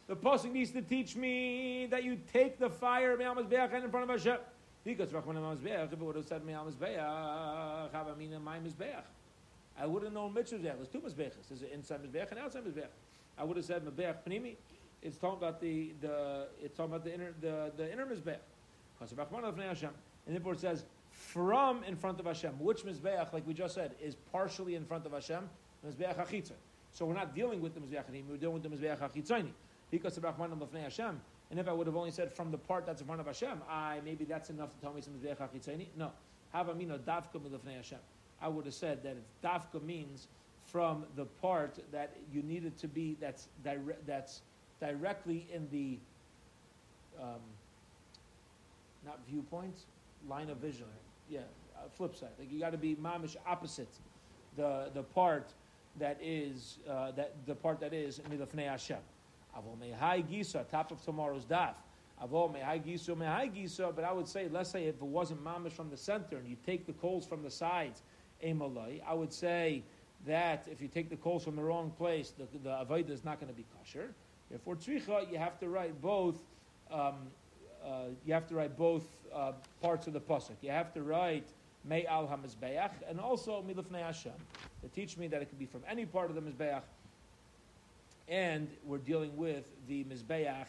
The 0.07 0.17
Pasuk 0.17 0.53
needs 0.53 0.71
to 0.73 0.83
teach 0.83 1.17
me 1.17 1.87
that 1.91 2.05
you 2.05 2.19
take 2.33 2.59
the 2.59 2.69
fire 2.69 3.13
in 3.13 3.19
front 3.19 3.41
of 3.41 4.09
Hashem. 4.11 4.37
Because 4.85 5.09
if 5.09 5.17
it 5.17 5.99
would 5.99 6.17
have 6.17 6.27
said 6.27 6.43
Mizbeach. 6.45 6.99
I 9.77 9.87
would 9.87 10.03
have 10.05 10.13
known 10.13 10.35
mitzvah 10.35 10.59
There's 10.59 10.89
two 10.89 11.01
Mizbeachas. 11.01 11.49
There's 11.49 11.63
an 11.63 11.69
inside 11.73 12.03
Mizbeach 12.03 12.31
and 12.31 12.39
outside 12.41 12.65
Mizbeach. 12.65 12.89
I 13.39 13.45
would 13.45 13.57
have 13.57 13.65
said 13.67 13.85
Mizbeach 13.85 14.17
Pnimi 14.29 14.57
it's 15.05 15.19
talking 15.19 15.39
about 15.39 15.61
the, 15.61 15.93
the 16.01 16.49
it's 16.61 16.77
talking 16.77 16.93
about 16.93 17.05
the 17.05 17.15
inner 17.15 17.35
the, 17.41 17.71
the 17.77 17.93
inner 17.93 18.07
mizbeach. 18.07 18.39
And 20.27 20.35
therefore 20.35 20.55
it 20.55 20.61
says 20.61 20.85
from 21.11 21.85
in 21.85 21.95
front 21.95 22.19
of 22.19 22.27
Hashem. 22.27 22.55
Which 22.59 22.85
mizbeach, 22.85 23.33
like 23.33 23.47
we 23.47 23.53
just 23.55 23.75
said, 23.75 23.95
is 24.03 24.17
partially 24.33 24.75
in 24.75 24.85
front 24.87 25.05
of 25.05 25.13
Hashem? 25.13 25.49
Mizbeach 25.87 26.17
hachitza. 26.17 26.53
So 26.95 27.05
we're 27.05 27.15
not 27.15 27.35
dealing 27.35 27.61
with 27.61 27.75
the 27.75 27.81
mizbeach 27.81 28.05
we're 28.29 28.37
dealing 28.37 28.55
with 28.55 28.63
the 28.63 28.69
mizbeach 28.69 29.01
hachitzayni. 29.01 29.51
Because 29.91 30.17
Hashem. 30.17 31.21
And 31.51 31.61
if 31.61 31.69
I 31.69 31.73
would 31.73 31.87
have 31.87 31.97
only 31.97 32.11
said 32.11 32.33
from 32.33 32.51
the 32.51 32.57
part 32.57 32.87
that's 32.87 33.01
in 33.01 33.07
front 33.07 33.21
of 33.21 33.27
Hashem, 33.27 33.61
I 33.69 34.01
maybe 34.05 34.25
that's 34.25 34.49
enough 34.49 34.71
to 34.71 34.81
tell 34.81 34.93
me 34.95 35.03
some 35.03 35.13
mizbeach 35.15 35.39
hachitzayni. 35.39 35.89
No, 35.97 36.13
havamina 36.55 36.99
dafka 37.01 37.41
milafnei 37.41 37.77
Hashem. 37.77 37.99
I 38.41 38.49
would 38.49 38.65
have 38.65 38.75
said 38.75 39.03
that 39.03 39.17
dafka 39.43 39.83
means 39.83 40.29
from 40.67 41.05
the 41.17 41.25
part 41.25 41.79
that 41.93 42.17
you 42.33 42.43
needed 42.43 42.79
to 42.79 42.89
be 42.89 43.17
that's 43.21 43.49
direct 43.65 44.07
that's 44.07 44.43
directly 44.81 45.47
in 45.53 45.69
the 45.71 45.99
um, 47.21 47.41
not 49.05 49.19
viewpoint, 49.29 49.77
line 50.29 50.49
of 50.49 50.59
vision. 50.59 50.87
Yeah, 51.29 51.41
uh, 51.77 51.89
flip 51.97 52.15
side. 52.15 52.31
Like 52.39 52.53
you 52.53 52.61
got 52.61 52.71
to 52.71 52.79
be 52.79 52.95
mamish 52.95 53.37
opposite 53.47 53.89
the 54.57 54.91
the 54.95 55.03
part 55.03 55.53
that 55.99 56.19
is 56.23 56.79
uh, 56.89 57.13
that 57.13 57.35
the 57.47 57.55
part 57.55 57.81
that 57.81 57.93
is 57.93 58.21
milafnei 58.31 58.69
Hashem. 58.69 58.99
Avol 59.57 59.79
mehai 59.79 60.25
gisa, 60.29 60.69
top 60.69 60.91
of 60.91 61.05
tomorrow's 61.05 61.45
daf. 61.45 61.75
Avol 62.23 62.55
mehai 62.55 62.85
gisa, 62.85 63.15
mehai 63.15 63.53
gisa. 63.55 63.95
But 63.95 64.05
I 64.05 64.13
would 64.13 64.29
say, 64.29 64.49
let's 64.51 64.71
say 64.71 64.85
if 64.85 64.97
it 64.97 65.03
wasn't 65.03 65.45
mamish 65.45 65.73
from 65.73 65.91
the 65.91 65.97
center 65.97 66.37
and 66.37 66.49
you 66.49 66.57
take 66.67 66.87
the 66.87 66.93
coals 66.95 67.27
from 67.27 67.43
the 67.43 67.51
sides, 67.51 68.03
emalai, 68.45 69.01
I 69.07 69.15
would 69.15 69.33
say 69.33 69.83
that 70.27 70.67
if 70.71 70.81
you 70.81 70.89
take 70.89 71.11
the 71.11 71.17
coals 71.17 71.45
from 71.45 71.57
the 71.57 71.63
wrong 71.63 71.93
place, 71.97 72.33
the, 72.37 72.47
the 72.59 72.71
avodah 72.71 73.11
is 73.11 73.25
not 73.25 73.41
going 73.41 73.53
to 73.53 73.57
be 73.57 73.65
kosher. 73.79 74.11
For 74.65 74.77
tzricha, 74.77 75.31
you 75.31 75.39
have 75.39 75.59
to 75.61 75.69
write 75.69 76.01
both. 76.01 76.37
Um, 76.91 77.15
uh, 77.85 78.05
you 78.25 78.33
have 78.33 78.47
to 78.49 78.55
write 78.55 78.77
both 78.79 79.05
uh, 79.35 79.53
parts 79.83 80.07
of 80.07 80.13
the 80.13 80.21
pasuk. 80.21 80.55
You 80.63 80.71
have 80.71 80.93
to 80.95 81.03
write 81.03 81.49
May 81.85 82.07
al 82.07 82.27
hamizbeach 82.27 82.93
and 83.09 83.21
also 83.21 83.63
milifnei 83.63 84.03
Hashem. 84.03 84.33
To 84.83 84.89
teach 84.89 85.17
me 85.17 85.29
that 85.29 85.43
it 85.43 85.49
could 85.49 85.59
be 85.59 85.67
from 85.67 85.83
any 85.89 86.07
part 86.07 86.31
of 86.31 86.35
the 86.35 86.41
mizbeach, 86.43 86.83
and 88.29 88.69
we're 88.85 88.99
dealing 88.99 89.37
with 89.37 89.65
the 89.89 90.05
mizbeach 90.05 90.67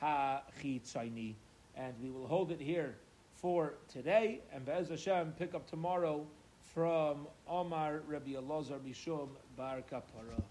ha 0.00 0.42
chitzayni, 0.62 1.34
and 1.76 1.94
we 2.02 2.10
will 2.10 2.26
hold 2.26 2.50
it 2.50 2.60
here 2.60 2.96
for 3.34 3.74
today. 3.92 4.40
And 4.52 4.64
Be'ez 4.64 4.88
Hashem, 4.88 5.32
pick 5.38 5.54
up 5.54 5.68
tomorrow 5.68 6.26
from 6.74 7.26
Omar 7.48 8.02
Rabbi 8.06 8.32
Elazar 8.32 8.78
Mishum 8.80 9.28
Bar 9.56 9.82
Kapara. 9.90 10.42